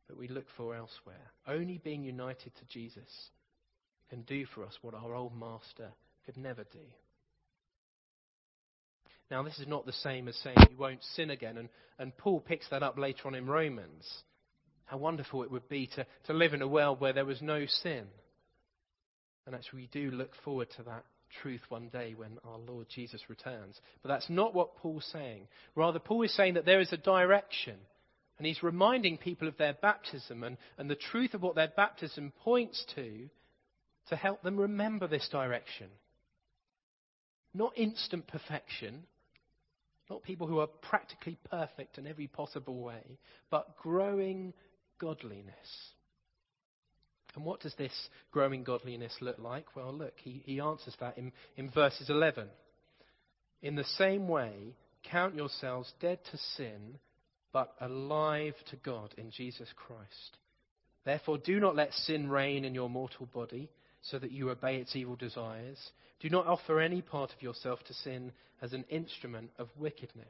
that 0.07 0.17
we 0.17 0.27
look 0.27 0.45
for 0.57 0.75
elsewhere. 0.75 1.31
Only 1.47 1.77
being 1.77 2.03
united 2.03 2.53
to 2.55 2.65
Jesus 2.67 3.29
can 4.09 4.21
do 4.23 4.45
for 4.45 4.65
us 4.65 4.77
what 4.81 4.93
our 4.93 5.15
old 5.15 5.37
master 5.37 5.91
could 6.25 6.37
never 6.37 6.63
do. 6.63 6.79
Now, 9.31 9.41
this 9.41 9.59
is 9.59 9.67
not 9.67 9.85
the 9.85 9.93
same 9.93 10.27
as 10.27 10.35
saying 10.37 10.57
you 10.69 10.77
won't 10.77 11.03
sin 11.15 11.29
again, 11.29 11.57
and, 11.57 11.69
and 11.97 12.15
Paul 12.17 12.39
picks 12.39 12.69
that 12.69 12.83
up 12.83 12.97
later 12.97 13.27
on 13.27 13.35
in 13.35 13.47
Romans. 13.47 14.07
How 14.85 14.97
wonderful 14.97 15.43
it 15.43 15.51
would 15.51 15.69
be 15.69 15.87
to, 15.95 16.05
to 16.25 16.33
live 16.33 16.53
in 16.53 16.61
a 16.61 16.67
world 16.67 16.99
where 16.99 17.13
there 17.13 17.25
was 17.25 17.41
no 17.41 17.65
sin. 17.65 18.05
And 19.45 19.55
actually, 19.55 19.81
we 19.81 19.87
do 19.87 20.11
look 20.11 20.31
forward 20.43 20.67
to 20.77 20.83
that 20.83 21.05
truth 21.41 21.61
one 21.69 21.89
day 21.89 22.13
when 22.15 22.37
our 22.45 22.59
Lord 22.59 22.87
Jesus 22.93 23.21
returns. 23.27 23.79
But 24.01 24.09
that's 24.09 24.29
not 24.29 24.53
what 24.53 24.75
Paul's 24.77 25.09
saying. 25.11 25.47
Rather, 25.75 25.99
Paul 25.99 26.23
is 26.23 26.35
saying 26.35 26.53
that 26.53 26.65
there 26.65 26.81
is 26.81 26.93
a 26.93 26.97
direction. 26.97 27.77
And 28.37 28.47
he's 28.47 28.63
reminding 28.63 29.17
people 29.17 29.47
of 29.47 29.57
their 29.57 29.73
baptism 29.73 30.43
and, 30.43 30.57
and 30.77 30.89
the 30.89 30.95
truth 30.95 31.33
of 31.33 31.41
what 31.41 31.55
their 31.55 31.71
baptism 31.75 32.33
points 32.43 32.83
to 32.95 33.29
to 34.09 34.15
help 34.15 34.41
them 34.41 34.57
remember 34.57 35.07
this 35.07 35.29
direction. 35.31 35.87
Not 37.53 37.77
instant 37.77 38.27
perfection, 38.27 39.03
not 40.09 40.23
people 40.23 40.47
who 40.47 40.59
are 40.59 40.67
practically 40.67 41.37
perfect 41.49 41.97
in 41.97 42.07
every 42.07 42.27
possible 42.27 42.81
way, 42.81 43.19
but 43.49 43.77
growing 43.77 44.53
godliness. 44.99 45.53
And 47.35 47.45
what 47.45 47.61
does 47.61 47.73
this 47.77 47.93
growing 48.31 48.63
godliness 48.63 49.15
look 49.21 49.39
like? 49.39 49.75
Well, 49.75 49.93
look, 49.93 50.13
he, 50.23 50.41
he 50.45 50.59
answers 50.59 50.95
that 50.99 51.17
in, 51.17 51.31
in 51.57 51.69
verses 51.69 52.09
11. 52.09 52.47
In 53.61 53.75
the 53.75 53.85
same 53.97 54.27
way, 54.27 54.75
count 55.09 55.35
yourselves 55.35 55.91
dead 55.99 56.19
to 56.31 56.37
sin, 56.55 56.99
but 57.53 57.73
alive 57.79 58.55
to 58.71 58.75
God 58.77 59.13
in 59.17 59.31
Jesus 59.31 59.69
Christ. 59.75 60.37
Therefore, 61.05 61.37
do 61.37 61.59
not 61.59 61.75
let 61.75 61.93
sin 61.93 62.29
reign 62.29 62.65
in 62.65 62.73
your 62.73 62.89
mortal 62.89 63.27
body 63.27 63.69
so 64.01 64.19
that 64.19 64.31
you 64.31 64.49
obey 64.49 64.77
its 64.77 64.95
evil 64.95 65.15
desires. 65.15 65.77
Do 66.19 66.29
not 66.29 66.47
offer 66.47 66.79
any 66.79 67.01
part 67.01 67.31
of 67.31 67.41
yourself 67.41 67.79
to 67.85 67.93
sin 67.93 68.31
as 68.61 68.73
an 68.73 68.85
instrument 68.89 69.51
of 69.59 69.69
wickedness. 69.77 70.27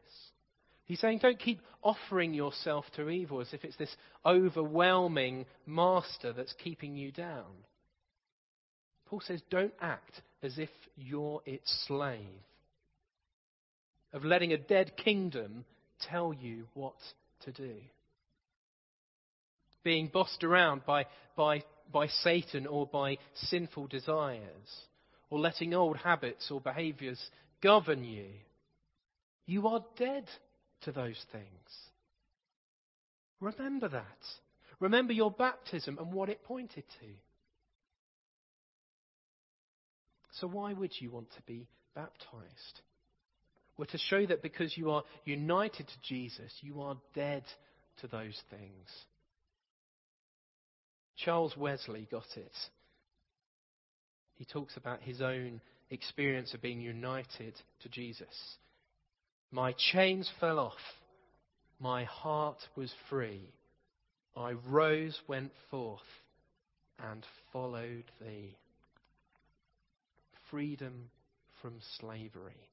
He's 0.85 0.99
saying, 0.99 1.19
don't 1.19 1.39
keep 1.39 1.61
offering 1.81 2.33
yourself 2.33 2.85
to 2.95 3.09
evil 3.09 3.39
as 3.39 3.53
if 3.53 3.63
it's 3.63 3.77
this 3.77 3.95
overwhelming 4.25 5.45
master 5.65 6.33
that's 6.33 6.53
keeping 6.61 6.97
you 6.97 7.11
down. 7.11 7.45
Paul 9.05 9.21
says, 9.21 9.41
don't 9.49 9.73
act 9.79 10.21
as 10.41 10.57
if 10.57 10.69
you're 10.97 11.41
its 11.45 11.85
slave. 11.87 12.19
Of 14.11 14.25
letting 14.25 14.51
a 14.51 14.57
dead 14.57 14.97
kingdom 14.97 15.65
tell 16.09 16.33
you 16.33 16.65
what 16.73 16.95
to 17.45 17.51
do. 17.51 17.75
Being 19.83 20.07
bossed 20.07 20.43
around 20.43 20.85
by, 20.85 21.05
by, 21.35 21.63
by 21.91 22.07
Satan 22.07 22.67
or 22.67 22.87
by 22.87 23.17
sinful 23.35 23.87
desires, 23.87 24.39
or 25.29 25.39
letting 25.39 25.73
old 25.73 25.97
habits 25.97 26.49
or 26.51 26.61
behaviors 26.61 27.19
govern 27.61 28.03
you. 28.03 28.27
You 29.45 29.67
are 29.67 29.83
dead 29.97 30.25
to 30.81 30.91
those 30.91 31.21
things. 31.31 31.47
Remember 33.39 33.89
that. 33.89 34.05
Remember 34.79 35.13
your 35.13 35.31
baptism 35.31 35.97
and 35.99 36.13
what 36.13 36.29
it 36.29 36.43
pointed 36.43 36.83
to. 37.01 37.07
So, 40.39 40.47
why 40.47 40.73
would 40.73 40.91
you 40.99 41.11
want 41.11 41.31
to 41.35 41.41
be 41.43 41.67
baptized? 41.93 42.81
Well, 43.77 43.87
to 43.91 43.97
show 43.97 44.25
that 44.27 44.43
because 44.43 44.77
you 44.77 44.91
are 44.91 45.03
united 45.25 45.87
to 45.87 45.93
Jesus, 46.03 46.51
you 46.61 46.81
are 46.81 46.97
dead 47.15 47.43
to 48.01 48.07
those 48.07 48.39
things. 48.49 48.89
Charles 51.17 51.55
Wesley 51.57 52.07
got 52.11 52.25
it. 52.35 52.51
He 54.35 54.45
talks 54.45 54.77
about 54.77 55.01
his 55.01 55.21
own 55.21 55.61
experience 55.89 56.53
of 56.53 56.61
being 56.61 56.81
united 56.81 57.53
to 57.81 57.89
Jesus. 57.89 58.57
My 59.51 59.73
chains 59.91 60.29
fell 60.39 60.59
off. 60.59 60.73
My 61.79 62.03
heart 62.05 62.57
was 62.75 62.91
free. 63.09 63.53
I 64.35 64.53
rose, 64.67 65.19
went 65.27 65.51
forth, 65.69 66.01
and 66.99 67.23
followed 67.51 68.05
thee. 68.19 68.55
Freedom 70.49 71.09
from 71.61 71.75
slavery. 71.99 72.72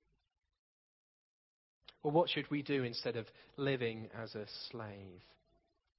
Well, 2.03 2.13
what 2.13 2.31
should 2.31 2.51
we 2.51 2.63
do 2.63 2.83
instead 2.83 3.17
of 3.17 3.27
living 3.57 4.09
as 4.21 4.35
a 4.35 4.47
slave? 4.71 5.23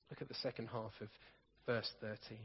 Look 0.10 0.22
at 0.22 0.28
the 0.28 0.34
second 0.36 0.68
half 0.68 0.94
of 1.00 1.08
verse 1.66 1.90
13. 2.02 2.38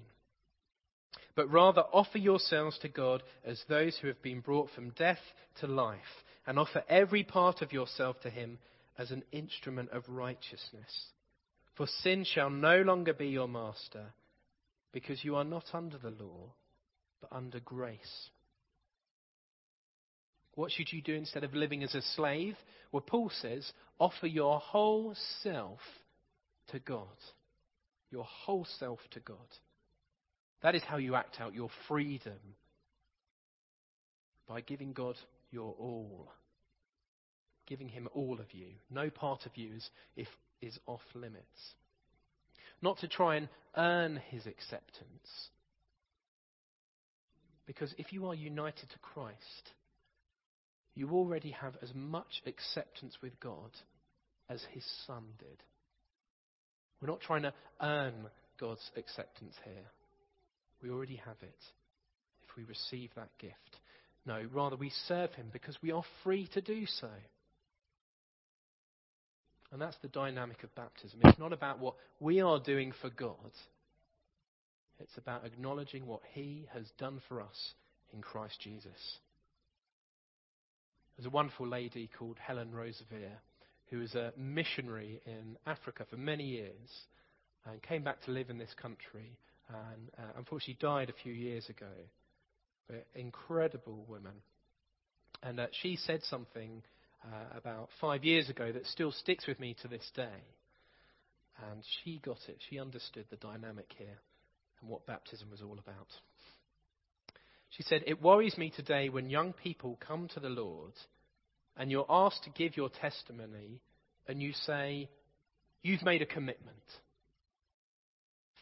But 1.35 1.51
rather 1.51 1.83
offer 1.93 2.19
yourselves 2.19 2.79
to 2.81 2.89
God 2.89 3.23
as 3.45 3.63
those 3.69 3.97
who 3.97 4.09
have 4.09 4.21
been 4.23 4.41
brought 4.41 4.71
from 4.71 4.91
death 4.91 5.21
to 5.61 5.67
life, 5.67 6.01
and 6.47 6.59
offer 6.59 6.85
every 6.89 7.25
part 7.25 7.63
of 7.63 7.73
yourself 7.73 8.21
to 8.21 8.31
Him 8.31 8.59
as 8.99 9.11
an 9.11 9.25
instrument 9.33 9.91
of 9.91 10.05
righteousness. 10.09 11.11
For 11.77 11.87
sin 11.87 12.25
shall 12.25 12.51
no 12.51 12.83
longer 12.83 13.13
be 13.13 13.29
your 13.29 13.49
master, 13.49 14.13
because 14.93 15.25
you 15.25 15.37
are 15.37 15.45
not 15.45 15.65
under 15.75 15.99
the 15.99 16.11
law, 16.11 16.53
but 17.21 17.33
under 17.33 17.61
grace. 17.61 18.31
What 20.57 20.73
should 20.73 20.93
you 20.93 21.03
do 21.03 21.15
instead 21.15 21.45
of 21.45 21.55
living 21.55 21.85
as 21.85 21.95
a 21.95 22.03
slave? 22.03 22.57
Well, 22.91 23.05
Paul 23.07 23.31
says, 23.41 23.71
offer 24.01 24.27
your 24.27 24.59
whole 24.59 25.15
self 25.43 25.81
to 26.69 26.79
God. 26.79 27.07
Your 28.11 28.25
whole 28.25 28.67
self 28.79 28.99
to 29.13 29.21
God. 29.21 29.37
That 30.63 30.75
is 30.75 30.83
how 30.83 30.97
you 30.97 31.15
act 31.15 31.41
out 31.41 31.55
your 31.55 31.69
freedom 31.87 32.39
by 34.49 34.63
giving 34.63 34.95
God 34.95 35.17
your 35.51 35.75
all. 35.79 36.33
Giving 37.67 37.89
Him 37.89 38.09
all 38.15 38.39
of 38.41 38.55
you. 38.55 38.69
No 38.91 39.11
part 39.11 39.45
of 39.45 39.57
you 39.57 39.75
is, 39.75 39.91
if, 40.17 40.29
is 40.63 40.79
off 40.87 41.03
limits. 41.15 41.75
Not 42.81 42.99
to 43.01 43.09
try 43.09 43.37
and 43.37 43.49
earn 43.77 44.23
His 44.31 44.47
acceptance. 44.47 45.51
Because 47.67 47.95
if 47.99 48.13
you 48.13 48.27
are 48.27 48.35
united 48.35 48.89
to 48.89 48.99
Christ, 49.03 49.73
you 50.97 51.11
already 51.11 51.51
have 51.51 51.77
as 51.83 51.91
much 51.95 52.43
acceptance 52.47 53.17
with 53.23 53.39
God 53.39 53.71
as 54.49 54.65
His 54.73 54.85
Son 55.07 55.23
did. 55.39 55.63
We're 57.01 57.09
not 57.09 57.21
trying 57.21 57.43
to 57.43 57.53
earn 57.81 58.15
God's 58.59 58.91
acceptance 58.97 59.55
here. 59.65 59.85
We 60.83 60.91
already 60.91 61.17
have 61.17 61.37
it 61.43 61.63
if 62.49 62.57
we 62.57 62.65
receive 62.65 63.11
that 63.15 63.29
gift. 63.39 63.55
No, 64.25 64.43
rather 64.53 64.77
we 64.77 64.91
serve 65.07 65.33
Him 65.35 65.49
because 65.53 65.77
we 65.83 65.93
are 65.93 66.03
free 66.25 66.49
to 66.55 66.61
do 66.63 66.87
so. 66.87 67.11
And 69.73 69.81
that's 69.81 69.97
the 70.01 70.09
dynamic 70.09 70.63
of 70.63 70.75
baptism. 70.75 71.21
It's 71.25 71.39
not 71.39 71.53
about 71.53 71.79
what 71.79 71.97
we 72.21 72.41
are 72.41 72.59
doing 72.59 72.93
for 73.03 73.11
God, 73.11 73.37
it's 74.99 75.19
about 75.19 75.45
acknowledging 75.45 76.07
what 76.07 76.23
He 76.33 76.67
has 76.73 76.87
done 76.99 77.21
for 77.29 77.43
us 77.43 77.75
in 78.15 78.23
Christ 78.23 78.59
Jesus. 78.63 79.19
There's 81.17 81.27
a 81.27 81.31
wonderful 81.31 81.67
lady 81.67 82.11
called 82.19 82.39
Helen 82.39 82.73
Roseveare 82.73 83.39
who 83.91 83.99
was 83.99 84.15
a 84.15 84.33
missionary 84.37 85.21
in 85.27 85.57
Africa 85.67 86.05
for 86.11 86.17
many 86.17 86.45
years 86.45 87.07
and 87.65 87.83
came 87.83 88.03
back 88.03 88.23
to 88.25 88.33
live 88.33 88.51
in 88.51 88.59
this 88.59 88.75
country 88.81 89.39
and 89.69 90.11
uh, 90.19 90.33
unfortunately 90.37 90.77
died 90.81 91.09
a 91.09 91.23
few 91.23 91.33
years 91.33 91.69
ago. 91.69 91.93
But 92.89 93.07
incredible 93.15 94.05
woman. 94.09 94.35
And 95.43 95.59
uh, 95.61 95.67
she 95.83 95.97
said 95.97 96.21
something 96.25 96.83
uh, 97.25 97.59
about 97.59 97.89
five 98.01 98.25
years 98.25 98.49
ago 98.49 98.71
that 98.73 98.87
still 98.87 99.13
sticks 99.13 99.47
with 99.47 99.59
me 99.59 99.75
to 99.83 99.89
this 99.89 100.09
day. 100.15 100.45
And 101.71 101.83
she 102.05 102.21
got 102.25 102.39
it. 102.49 102.59
She 102.69 102.79
understood 102.79 103.25
the 103.31 103.37
dynamic 103.37 103.93
here 103.97 104.19
and 104.81 104.91
what 104.91 105.07
baptism 105.07 105.51
was 105.51 105.63
all 105.63 105.79
about. 105.79 106.09
She 107.71 107.83
said, 107.83 108.03
It 108.07 108.23
worries 108.23 108.57
me 108.57 108.71
today 108.75 109.09
when 109.09 109.31
young 109.31 109.53
people 109.53 109.99
come 110.07 110.29
to 110.29 110.41
the 110.41 110.49
Lord 110.49 110.93
and 111.77 111.91
you're 111.91 112.07
asked 112.09 112.45
to 112.45 112.51
give 112.51 112.77
your 112.77 112.89
testimony 112.89 113.81
and 114.27 114.41
you 114.41 114.53
say, 114.53 115.09
You've 115.83 116.03
made 116.03 116.23
a 116.23 116.27
commitment. 116.27 116.77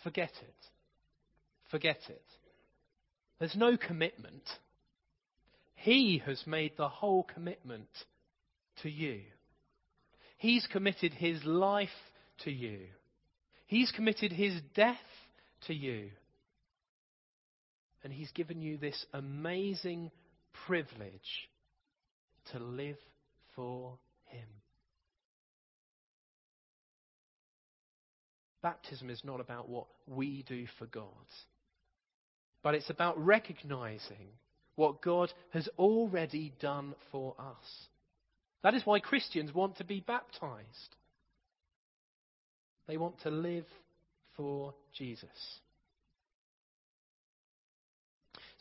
Forget 0.02 0.32
it. 0.42 0.66
Forget 1.70 2.00
it. 2.08 2.24
There's 3.38 3.56
no 3.56 3.76
commitment. 3.76 4.42
He 5.76 6.22
has 6.24 6.42
made 6.46 6.72
the 6.76 6.88
whole 6.88 7.22
commitment 7.22 7.88
to 8.82 8.90
you. 8.90 9.20
He's 10.36 10.66
committed 10.70 11.12
his 11.12 11.42
life 11.44 11.88
to 12.44 12.50
you. 12.50 12.80
He's 13.66 13.90
committed 13.92 14.32
his 14.32 14.60
death 14.74 14.96
to 15.66 15.74
you. 15.74 16.10
And 18.04 18.12
he's 18.12 18.30
given 18.32 18.60
you 18.60 18.76
this 18.76 19.06
amazing 19.14 20.10
privilege 20.66 21.48
to 22.52 22.58
live 22.58 22.98
for 23.56 23.98
him. 24.26 24.46
Baptism 28.62 29.08
is 29.08 29.22
not 29.24 29.40
about 29.40 29.68
what 29.68 29.86
we 30.06 30.44
do 30.46 30.66
for 30.78 30.86
God, 30.86 31.04
but 32.62 32.74
it's 32.74 32.90
about 32.90 33.18
recognizing 33.22 34.28
what 34.76 35.02
God 35.02 35.32
has 35.50 35.68
already 35.78 36.52
done 36.60 36.94
for 37.10 37.34
us. 37.38 37.86
That 38.62 38.74
is 38.74 38.84
why 38.84 39.00
Christians 39.00 39.54
want 39.54 39.76
to 39.76 39.84
be 39.84 40.00
baptized. 40.00 40.96
They 42.86 42.96
want 42.96 43.20
to 43.22 43.30
live 43.30 43.66
for 44.36 44.74
Jesus. 44.96 45.28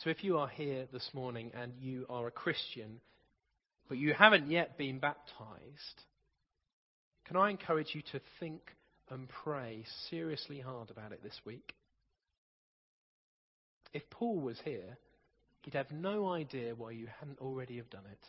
So 0.04 0.10
if 0.10 0.22
you 0.22 0.38
are 0.38 0.50
here 0.50 0.86
this 0.92 1.10
morning 1.14 1.52
and 1.54 1.72
you 1.80 2.06
are 2.10 2.28
a 2.28 2.32
Christian, 2.32 3.00
but 3.88 3.98
you 3.98 4.14
haven't 4.14 4.52
yet 4.52 4.78
been 4.78 5.00
baptized, 5.00 6.04
can 7.26 7.38
I 7.38 7.50
encourage 7.50 7.92
you 7.94 8.02
to 8.12 8.20
think 8.38 8.60
and 9.10 9.30
pray 9.30 9.86
seriously 10.10 10.60
hard 10.60 10.90
about 10.90 11.14
it 11.14 11.24
this 11.24 11.40
week? 11.46 11.74
If 13.94 14.10
Paul 14.10 14.42
was 14.42 14.58
here, 14.66 14.98
he'd 15.62 15.76
have 15.76 15.92
no 15.92 16.28
idea 16.28 16.76
why 16.76 16.92
you 16.92 17.08
hadn't 17.22 17.40
already 17.40 17.78
have 17.78 17.90
done 17.90 18.06
it. 18.12 18.28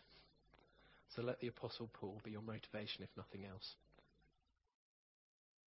So 1.16 1.22
let 1.22 1.40
the 1.40 1.48
Apostle 1.48 1.90
Paul 1.92 2.20
be 2.22 2.30
your 2.30 2.42
motivation, 2.42 3.02
if 3.02 3.10
nothing 3.16 3.46
else. 3.50 3.74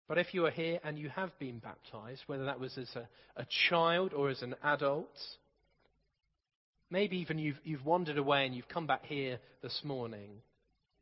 But 0.06 0.18
if 0.18 0.34
you 0.34 0.44
are 0.44 0.50
here 0.50 0.80
and 0.84 0.98
you 0.98 1.08
have 1.08 1.38
been 1.38 1.60
baptized, 1.60 2.24
whether 2.26 2.44
that 2.44 2.60
was 2.60 2.76
as 2.76 2.94
a, 2.94 3.08
a 3.40 3.46
child 3.70 4.12
or 4.12 4.28
as 4.28 4.42
an 4.42 4.54
adult, 4.62 5.16
Maybe 6.90 7.18
even 7.18 7.38
you've, 7.38 7.59
you've 7.64 7.85
wandered 7.85 8.18
away 8.18 8.47
and 8.47 8.55
you've 8.55 8.68
come 8.68 8.87
back 8.87 9.05
here 9.07 9.38
this 9.62 9.81
morning 9.85 10.42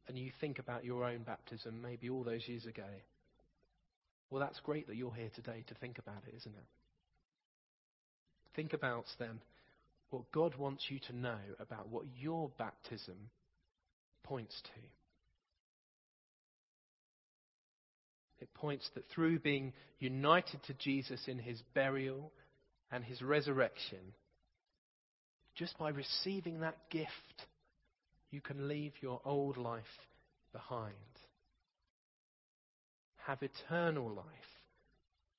and 0.09 0.17
you 0.17 0.31
think 0.41 0.59
about 0.59 0.85
your 0.85 1.05
own 1.05 1.23
baptism 1.23 1.83
maybe 1.83 2.09
all 2.09 2.25
those 2.25 2.47
years 2.47 2.67
ago. 2.67 2.89
Well, 4.31 4.41
that's 4.41 4.61
great 4.61 4.87
that 4.89 4.97
you're 4.97 5.15
here 5.15 5.31
today 5.35 5.65
to 5.69 5.75
think 5.75 5.99
about 5.99 6.23
it, 6.27 6.35
isn't 6.37 6.55
it? 6.55 6.65
Think 8.57 8.73
about 8.73 9.05
then 9.19 9.41
what 10.11 10.31
God 10.33 10.55
wants 10.57 10.87
you 10.89 10.99
to 11.09 11.17
know 11.17 11.39
about 11.59 11.89
what 11.89 12.05
your 12.19 12.51
baptism 12.59 13.17
points 14.25 14.61
to. 14.63 14.81
It 18.41 18.53
points 18.55 18.89
that 18.95 19.05
through 19.15 19.39
being 19.39 19.73
united 20.01 20.63
to 20.65 20.75
Jesus 20.75 21.23
in 21.29 21.39
his 21.39 21.63
burial 21.75 22.33
and 22.91 23.05
his 23.05 23.23
resurrection, 23.23 24.01
just 25.55 25.79
by 25.79 25.91
receiving 25.91 26.61
that 26.61 26.77
gift, 26.91 27.47
you 28.31 28.41
can 28.41 28.69
leave 28.69 28.93
your 29.01 29.21
old 29.25 29.57
life 29.57 29.83
behind. 30.53 30.95
have 33.27 33.39
eternal 33.43 34.11
life, 34.11 34.25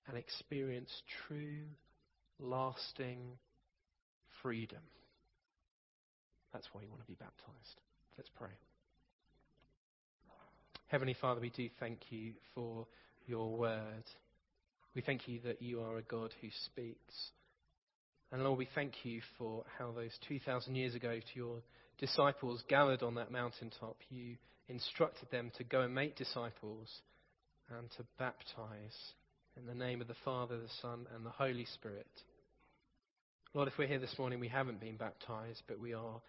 and 0.07 0.17
experience 0.17 0.89
true, 1.27 1.65
lasting 2.39 3.19
freedom. 4.41 4.79
That's 6.53 6.67
why 6.71 6.81
you 6.81 6.89
want 6.89 7.01
to 7.01 7.07
be 7.07 7.17
baptized. 7.19 7.81
Let's 8.17 8.29
pray. 8.37 8.49
Heavenly 10.87 11.15
Father, 11.19 11.41
we 11.41 11.49
do 11.49 11.67
thank 11.79 11.99
you 12.09 12.33
for 12.53 12.85
your 13.25 13.57
word. 13.57 14.03
We 14.95 15.01
thank 15.01 15.27
you 15.27 15.39
that 15.45 15.61
you 15.61 15.81
are 15.81 15.97
a 15.97 16.03
God 16.03 16.31
who 16.41 16.49
speaks. 16.65 17.31
And 18.33 18.43
Lord, 18.43 18.57
we 18.57 18.67
thank 18.73 19.05
you 19.05 19.21
for 19.37 19.63
how 19.77 19.91
those 19.91 20.17
2,000 20.27 20.73
years 20.73 20.95
ago 20.95 21.19
to 21.19 21.39
your 21.39 21.57
disciples 21.99 22.63
gathered 22.67 23.03
on 23.03 23.13
that 23.13 23.31
mountaintop, 23.31 23.95
you 24.09 24.37
instructed 24.67 25.29
them 25.29 25.51
to 25.59 25.63
go 25.63 25.81
and 25.81 25.93
make 25.93 26.15
disciples 26.15 26.89
and 27.77 27.91
to 27.91 28.03
baptize 28.17 29.13
in 29.55 29.67
the 29.67 29.75
name 29.75 30.01
of 30.01 30.07
the 30.07 30.15
Father, 30.25 30.57
the 30.57 30.67
Son, 30.81 31.05
and 31.15 31.23
the 31.23 31.29
Holy 31.29 31.65
Spirit. 31.75 32.07
Lord, 33.53 33.67
if 33.67 33.77
we're 33.77 33.87
here 33.87 33.99
this 33.99 34.17
morning, 34.17 34.39
we 34.39 34.47
haven't 34.47 34.81
been 34.81 34.97
baptized, 34.97 35.61
but 35.67 35.79
we 35.79 35.93
are 35.93 36.19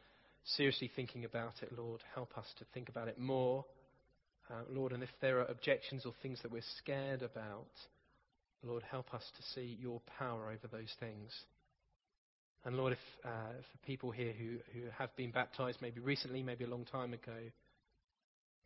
seriously 0.44 0.90
thinking 0.94 1.24
about 1.24 1.54
it, 1.62 1.72
Lord, 1.74 2.02
help 2.14 2.36
us 2.36 2.46
to 2.58 2.66
think 2.74 2.90
about 2.90 3.08
it 3.08 3.18
more. 3.18 3.64
Uh, 4.50 4.60
Lord, 4.68 4.92
and 4.92 5.02
if 5.02 5.08
there 5.22 5.38
are 5.38 5.46
objections 5.46 6.04
or 6.04 6.12
things 6.22 6.38
that 6.42 6.52
we're 6.52 6.60
scared 6.76 7.22
about, 7.22 7.70
Lord, 8.62 8.82
help 8.90 9.14
us 9.14 9.24
to 9.38 9.42
see 9.54 9.78
your 9.80 10.02
power 10.18 10.50
over 10.50 10.68
those 10.70 10.94
things. 11.00 11.32
And 12.64 12.76
Lord, 12.76 12.92
if 12.92 12.98
uh, 13.24 13.28
for 13.60 13.86
people 13.86 14.10
here 14.10 14.32
who, 14.32 14.56
who 14.72 14.86
have 14.96 15.14
been 15.16 15.30
baptized, 15.30 15.78
maybe 15.82 16.00
recently, 16.00 16.42
maybe 16.42 16.64
a 16.64 16.68
long 16.68 16.84
time 16.84 17.12
ago, 17.12 17.36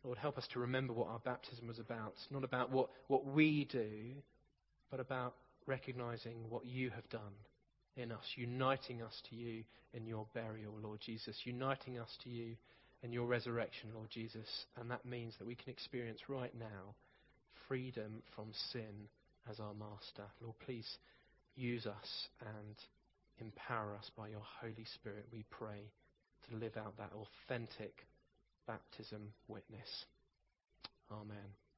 Lord, 0.03 0.17
help 0.17 0.37
us 0.37 0.47
to 0.53 0.59
remember 0.59 0.93
what 0.93 1.09
our 1.09 1.19
baptism 1.19 1.67
was 1.67 1.79
about. 1.79 2.13
Not 2.31 2.45
about 2.45 2.71
what, 2.71 2.89
what 3.07 3.25
we 3.25 3.65
do, 3.65 4.13
but 4.89 5.01
about 5.01 5.35
recognizing 5.65 6.37
what 6.49 6.65
you 6.65 6.89
have 6.91 7.07
done 7.09 7.35
in 7.97 8.11
us, 8.11 8.23
uniting 8.35 9.01
us 9.01 9.21
to 9.29 9.35
you 9.35 9.63
in 9.93 10.05
your 10.05 10.25
burial, 10.33 10.73
Lord 10.81 11.01
Jesus, 11.01 11.35
uniting 11.43 11.99
us 11.99 12.09
to 12.23 12.29
you 12.29 12.55
in 13.03 13.11
your 13.11 13.25
resurrection, 13.25 13.89
Lord 13.93 14.09
Jesus. 14.09 14.47
And 14.79 14.89
that 14.91 15.05
means 15.05 15.33
that 15.37 15.47
we 15.47 15.55
can 15.55 15.69
experience 15.69 16.21
right 16.29 16.53
now 16.57 16.95
freedom 17.67 18.21
from 18.35 18.47
sin 18.71 19.07
as 19.49 19.59
our 19.59 19.73
master. 19.73 20.23
Lord, 20.41 20.55
please 20.65 20.87
use 21.55 21.85
us 21.85 22.27
and 22.41 22.75
empower 23.41 23.95
us 23.95 24.09
by 24.17 24.27
your 24.27 24.43
Holy 24.61 24.85
Spirit, 24.95 25.25
we 25.31 25.45
pray, 25.49 25.91
to 26.49 26.55
live 26.57 26.77
out 26.77 26.97
that 26.97 27.11
authentic 27.13 28.05
baptism 28.67 29.33
witness. 29.47 30.05
Amen. 31.11 31.68